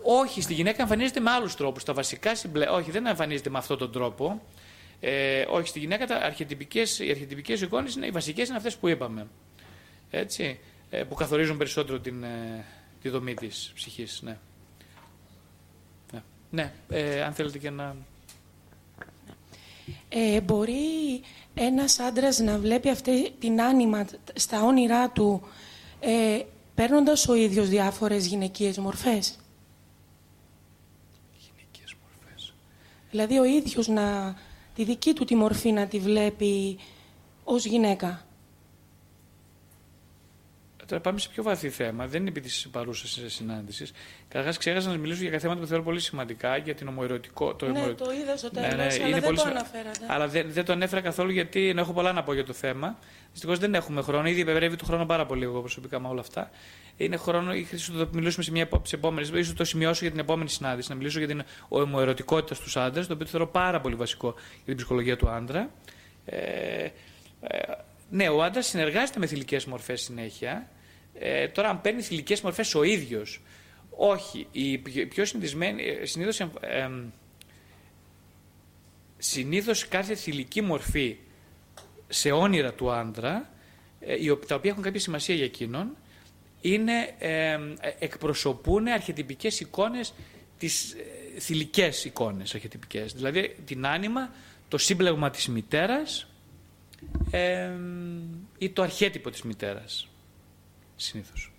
όχι, 0.03 0.41
στη 0.41 0.53
γυναίκα 0.53 0.81
εμφανίζεται 0.81 1.19
με 1.19 1.31
άλλους 1.31 1.55
τρόπους. 1.55 1.83
Τα 1.83 1.93
βασικά 1.93 2.35
συμπλε... 2.35 2.65
Όχι, 2.65 2.91
δεν 2.91 3.05
εμφανίζεται 3.05 3.49
με 3.49 3.57
αυτόν 3.57 3.77
τον 3.77 3.91
τρόπο. 3.91 4.41
Ε, 4.99 5.45
όχι, 5.49 5.67
στη 5.67 5.79
γυναίκα 5.79 6.07
τα 6.07 6.15
αρχιετυπικές, 6.15 6.99
οι 6.99 7.09
αρχιετυπικές 7.09 7.61
εικόνες 7.61 7.95
είναι 7.95 8.05
οι 8.05 8.11
βασικές 8.11 8.47
είναι 8.47 8.57
αυτές 8.57 8.75
που 8.77 8.87
είπαμε. 8.87 9.27
Έτσι, 10.09 10.59
ε, 10.89 11.03
που 11.03 11.15
καθορίζουν 11.15 11.57
περισσότερο 11.57 11.99
την, 11.99 12.23
ε, 12.23 12.65
τη 13.01 13.09
δομή 13.09 13.33
της 13.33 13.71
ψυχής. 13.75 14.21
Ναι, 14.21 14.37
ναι. 16.11 16.21
ναι 16.49 16.71
ε, 16.89 17.23
αν 17.23 17.33
θέλετε 17.33 17.57
και 17.57 17.69
να... 17.69 17.95
Ε, 20.09 20.41
μπορεί 20.41 21.21
ένας 21.53 21.99
άντρας 21.99 22.39
να 22.39 22.57
βλέπει 22.57 22.89
αυτή 22.89 23.31
την 23.39 23.61
άνοιμα 23.61 24.05
στα 24.33 24.63
όνειρά 24.63 25.09
του 25.09 25.41
ε, 25.99 26.41
παίρνοντας 26.75 27.27
ο 27.27 27.33
ίδιος 27.33 27.69
διάφορες 27.69 28.25
γυναικείες 28.25 28.77
μορφές; 28.77 29.39
Γυναικείες 31.37 31.95
μορφές. 32.01 32.53
Δηλαδή 33.13 33.39
ο 33.39 33.43
ίδιος 33.43 33.87
να, 33.87 34.35
τη 34.75 34.83
δική 34.83 35.13
του 35.13 35.25
τη 35.25 35.35
μορφή 35.35 35.71
να 35.71 35.87
τη 35.87 35.99
βλέπει 35.99 36.77
ως 37.43 37.65
γυναίκα. 37.65 38.25
Τώρα 40.93 41.05
πάμε 41.05 41.19
σε 41.19 41.29
πιο 41.29 41.43
βαθύ 41.43 41.69
θέμα. 41.69 42.07
Δεν 42.07 42.21
είναι 42.21 42.29
επί 42.29 42.41
τη 42.41 42.63
παρούσα 42.71 43.29
συνάντηση. 43.29 43.87
Καταρχάς, 44.27 44.57
ξέχασα 44.57 44.89
να 44.89 44.97
μιλήσω 44.97 45.23
για 45.23 45.39
θέματα 45.39 45.59
που 45.59 45.65
θεωρώ 45.67 45.83
πολύ 45.83 45.99
σημαντικά 45.99 46.57
για 46.57 46.75
την 46.75 46.87
ομοερωτικό. 46.87 47.55
Το 47.55 47.67
ναι, 47.67 47.87
το 47.87 48.11
είδα 48.21 48.37
στο 48.37 48.51
τέλος, 48.51 48.69
ναι, 48.69 48.75
ναι, 48.75 49.03
αλλά 49.03 49.19
δεν 49.19 49.35
το 49.35 49.41
αναφέρατε. 49.41 50.05
Αλλά 50.07 50.27
δεν, 50.27 50.51
δεν 50.51 50.65
το 50.65 50.71
ανέφερα 50.71 51.01
καθόλου 51.01 51.31
γιατί 51.31 51.73
έχω 51.77 51.93
πολλά 51.93 52.11
να 52.11 52.23
πω 52.23 52.33
για 52.33 52.45
το 52.45 52.53
θέμα. 52.53 52.97
Δυστυχώς 53.31 53.59
δεν 53.59 53.73
έχουμε 53.73 54.01
χρόνο. 54.01 54.27
Ήδη 54.27 54.39
υπευρεύει 54.39 54.75
το 54.75 54.85
χρόνο 54.85 55.05
πάρα 55.05 55.25
πολύ 55.25 55.43
εγώ 55.43 55.59
προσωπικά 55.59 55.99
με 55.99 56.07
όλα 56.07 56.19
αυτά. 56.19 56.49
Είναι 56.97 57.17
χρόνο, 57.17 57.53
ίσω 57.53 57.93
το 57.93 58.09
μιλήσουμε 58.11 58.43
σε 58.43 58.51
μια 58.51 58.67
επόμενη, 58.91 59.27
ίσως 59.33 59.53
το 59.53 59.63
σημειώσω 59.63 59.99
για 60.01 60.11
την 60.11 60.19
επόμενη 60.19 60.49
συνάντηση, 60.49 60.89
να 60.89 60.95
μιλήσω 60.95 61.19
για 61.19 61.27
την 61.27 61.43
ομοερωτικότητα 61.67 62.55
στους 62.55 62.77
άντρες, 62.77 63.07
το 63.07 63.13
οποίο 63.13 63.25
θεωρώ 63.25 63.47
πάρα 63.47 63.81
πολύ 63.81 63.95
βασικό 63.95 64.33
για 64.37 64.65
την 64.65 64.75
ψυχολογία 64.75 65.17
του 65.17 65.29
άντρα. 65.29 65.69
Ε, 66.25 66.37
ε, 67.41 67.57
ναι, 68.09 68.29
ο 68.29 68.43
άντρας 68.43 68.65
συνεργάζεται 68.65 69.19
με 69.19 69.25
θηλυκές 69.25 69.65
μορφές 69.65 70.01
συνέχεια. 70.01 70.67
Ε, 71.19 71.47
τώρα, 71.47 71.69
αν 71.69 71.81
παίρνεις 71.81 72.07
θηλυκέ 72.07 72.35
μορφές 72.43 72.75
ο 72.75 72.83
ίδιος, 72.83 73.41
όχι. 73.89 74.47
Η 74.51 74.77
πιο 75.05 75.25
συνηθισμένη, 75.25 75.83
ε, 75.83 76.05
συνήθως, 76.05 76.39
ε, 76.39 76.89
συνήθως 79.17 79.87
κάθε 79.87 80.15
θηλυκή 80.15 80.61
μορφή 80.61 81.17
σε 82.07 82.31
όνειρα 82.31 82.73
του 82.73 82.91
άντρα, 82.91 83.49
ε, 83.99 84.35
τα 84.47 84.55
οποία 84.55 84.71
έχουν 84.71 84.83
κάποια 84.83 84.99
σημασία 84.99 85.35
για 85.35 85.45
εκείνον, 85.45 85.97
είναι, 86.61 87.15
ε, 87.17 87.59
εκπροσωπούν 87.99 88.87
αρχιετυπικές 88.87 89.59
εικόνες, 89.59 90.13
τις 90.57 90.93
ε, 90.93 91.39
θηλυκές 91.39 92.05
εικόνες 92.05 92.53
αρχιετυπικές. 92.53 93.13
Δηλαδή 93.13 93.55
την 93.65 93.85
άνοιμα, 93.85 94.33
το 94.67 94.77
σύμπλεγμα 94.77 95.29
της 95.29 95.47
μητέρας 95.47 96.27
ή 98.57 98.69
το 98.69 98.81
αρχέτυπο 98.81 99.29
της 99.29 99.41
μητέρας, 99.41 100.07
συνήθως. 101.03 101.51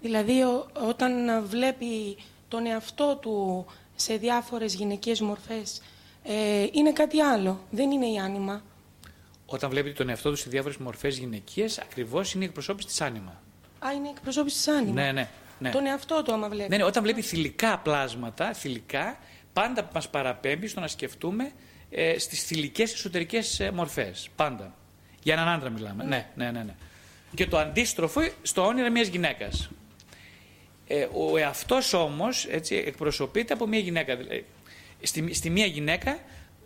Δηλαδή 0.00 0.42
όταν 0.88 1.44
βλέπει 1.46 2.16
τον 2.48 2.66
εαυτό 2.66 3.16
του 3.16 3.66
σε 3.96 4.16
διάφορες 4.16 4.74
γυναικείες 4.74 5.20
μορφές, 5.20 5.82
ε, 6.22 6.66
είναι 6.72 6.92
κάτι 6.92 7.20
άλλο, 7.20 7.60
δεν 7.70 7.90
είναι 7.90 8.06
η 8.06 8.18
άνοιμα. 8.18 8.62
Όταν 9.46 9.70
βλέπει 9.70 9.92
τον 9.92 10.08
εαυτό 10.08 10.30
του 10.30 10.36
σε 10.36 10.48
διάφορες 10.48 10.76
μορφές 10.76 11.18
γυναικείες, 11.18 11.78
ακριβώς 11.78 12.34
είναι 12.34 12.44
η 12.44 12.46
εκπροσώπηση 12.46 12.86
της 12.86 13.00
άνοιμα. 13.00 13.42
Α, 13.78 13.92
είναι 13.92 14.06
η 14.08 14.10
εκπροσώπηση 14.16 14.56
της 14.56 14.68
άνοιμα. 14.68 15.02
Ναι, 15.02 15.12
ναι. 15.12 15.28
ναι. 15.58 15.70
Τον 15.70 15.86
εαυτό 15.86 16.22
του 16.22 16.32
άμα 16.32 16.48
βλέπει. 16.48 16.68
Ναι, 16.68 16.76
ναι, 16.76 16.84
όταν 16.84 17.02
βλέπει 17.02 17.22
θηλυκά 17.22 17.78
πλάσματα, 17.78 18.52
θηλυκά, 18.52 19.18
πάντα 19.52 19.88
μας 19.94 20.08
παραπέμπει 20.08 20.66
στο 20.66 20.80
να 20.80 20.88
σκεφτούμε 20.88 21.52
ε, 21.90 22.18
στις 22.18 22.42
θηλυκές 22.42 22.92
εσωτερικές 22.92 23.60
ε, 23.60 23.70
μορφές. 23.70 24.28
Πάντα. 24.36 24.74
Για 25.22 25.34
έναν 25.34 25.48
άντρα 25.48 25.70
μιλάμε. 25.70 26.04
Ναι, 26.04 26.28
ναι, 26.34 26.50
ναι. 26.50 26.62
ναι. 26.62 26.74
Και 27.34 27.46
το 27.46 27.58
αντίστροφο 27.58 28.20
στο 28.42 28.66
όνειρο 28.66 28.90
μιας 28.90 29.08
γυναίκας. 29.08 29.70
Ε, 30.86 31.08
ο 31.12 31.36
εαυτός 31.36 31.92
όμως 31.92 32.46
έτσι, 32.50 32.74
εκπροσωπείται 32.86 33.52
από 33.52 33.66
μια 33.66 33.78
γυναίκα. 33.78 34.16
Δηλαδή, 34.16 34.44
στη, 35.02 35.34
στη 35.34 35.50
μια 35.50 35.66
γυναίκα, 35.66 36.18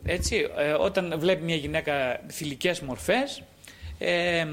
έτσι, 0.05 0.47
ε, 0.57 0.73
όταν 0.73 1.15
βλέπει 1.19 1.43
μια 1.43 1.57
γυναίκα 1.57 2.21
θηλυκές 2.31 2.81
μορφές, 2.81 3.43
ε, 3.99 4.47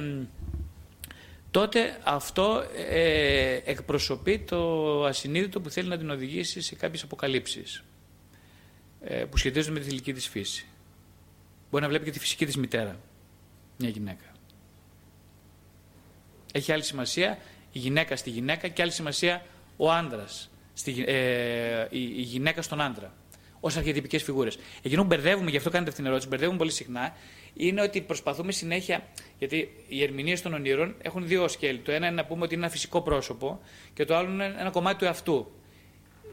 τότε 1.52 1.98
αυτό 2.04 2.63
ε, 2.89 3.60
εκπροσωπεί 3.65 4.39
το 4.39 5.06
ασυνείδητο 5.06 5.62
που 5.62 5.69
θέλει 5.69 5.88
να 5.88 5.98
την 5.98 6.10
οδηγήσει 6.10 6.62
σε 6.62 6.76
κάποιες 6.76 7.04
αποκαλύψεις 7.04 7.84
ε, 9.04 9.26
που 9.26 9.38
σχετίζονται 9.38 9.74
με 9.74 9.80
τη 9.80 9.86
θηλυκή 9.86 10.13
της 10.13 10.28
φύση. 10.28 10.65
Μπορεί 11.72 11.84
να 11.84 11.89
βλέπει 11.89 12.06
και 12.06 12.12
τη 12.12 12.19
φυσική 12.19 12.45
της 12.45 12.58
μητέρα, 12.58 13.00
μια 13.78 13.89
γυναίκα. 13.89 14.29
Έχει 16.54 16.72
άλλη 16.72 16.84
σημασία 16.84 17.38
η 17.72 17.80
γυναίκα 17.80 18.16
στη 18.16 18.30
γυναίκα 18.30 18.68
και 18.68 18.82
άλλη 18.82 18.92
σημασία 18.92 19.42
ο 19.78 19.92
άντρας, 19.92 20.50
ε, 20.86 21.88
η, 21.90 22.02
η, 22.02 22.22
γυναίκα 22.22 22.62
στον 22.62 22.82
άντρα. 22.82 23.14
Ω 23.60 23.68
αρχιετυπικές 23.68 24.24
φιγούρες. 24.24 24.58
Εκείνο 24.82 25.02
που 25.02 25.08
μπερδεύουμε, 25.08 25.50
γι' 25.50 25.58
αυτό 25.58 25.70
κάνετε 25.70 25.90
αυτήν 25.90 26.04
την 26.04 26.14
ερώτηση, 26.14 26.30
μπερδεύουμε 26.30 26.58
πολύ 26.58 26.72
συχνά, 26.72 27.16
είναι 27.54 27.82
ότι 27.82 28.02
προσπαθούμε 28.02 28.52
συνέχεια. 28.52 29.08
Γιατί 29.38 29.70
οι 29.88 30.04
ερμηνείες 30.04 30.42
των 30.42 30.54
ονείρων 30.54 30.96
έχουν 31.02 31.28
δύο 31.28 31.48
σκέλη. 31.48 31.78
Το 31.78 31.92
ένα 31.92 32.08
είναι 32.08 32.16
να 32.16 32.26
πούμε 32.26 32.44
ότι 32.44 32.54
είναι 32.54 32.64
ένα 32.64 32.72
φυσικό 32.72 33.02
πρόσωπο 33.02 33.60
και 33.94 34.06
το 34.06 34.16
άλλο 34.16 34.30
είναι 34.30 34.56
ένα 34.60 34.70
κομμάτι 34.70 34.98
του 34.98 35.06
εαυτού. 35.06 35.52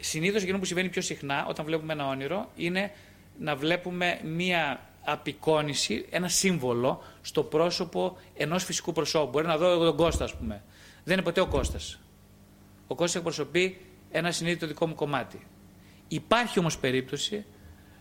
Συνήθως 0.00 0.42
εκείνο 0.42 0.58
που 0.58 0.64
συμβαίνει 0.64 0.88
πιο 0.88 1.02
συχνά 1.02 1.46
όταν 1.48 1.64
βλέπουμε 1.64 1.92
ένα 1.92 2.08
όνειρο 2.08 2.50
είναι 2.56 2.92
να 3.38 3.56
βλέπουμε 3.56 4.20
μία 4.24 4.90
απεικόνηση, 5.06 6.06
ένα 6.10 6.28
σύμβολο 6.28 7.02
στο 7.20 7.42
πρόσωπο 7.42 8.16
ενός 8.34 8.64
φυσικού 8.64 8.92
προσώπου. 8.92 9.28
Μπορεί 9.30 9.46
να 9.46 9.56
δω 9.56 9.70
εγώ 9.70 9.84
τον 9.84 9.96
Κώστας, 9.96 10.30
ας 10.30 10.38
πούμε. 10.38 10.62
Δεν 11.04 11.14
είναι 11.14 11.22
ποτέ 11.22 11.40
ο 11.40 11.46
Κώστας. 11.46 11.98
Ο 12.86 12.94
Κώστας 12.94 13.14
εκπροσωπεί 13.14 13.80
ένα 14.10 14.30
συνείδητο 14.30 14.66
δικό 14.66 14.86
μου 14.86 14.94
κομμάτι. 14.94 15.46
Υπάρχει 16.08 16.58
όμως 16.58 16.78
περίπτωση, 16.78 17.44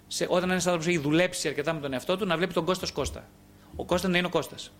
σε, 0.07 0.27
όταν 0.29 0.49
ένας 0.49 0.65
άνθρωπος 0.65 0.87
έχει 0.87 0.97
δουλέψει 0.97 1.47
αρκετά 1.47 1.73
με 1.73 1.79
τον 1.79 1.93
εαυτό 1.93 2.17
του, 2.17 2.25
να 2.25 2.37
βλέπει 2.37 2.53
τον 2.53 2.65
Κώστας 2.65 2.91
Κώστα. 2.91 3.27
Ο 3.75 3.85
Κώστας 3.85 4.11
να 4.11 4.17
είναι 4.17 4.27
ο 4.27 4.29
Κώστας. 4.29 4.71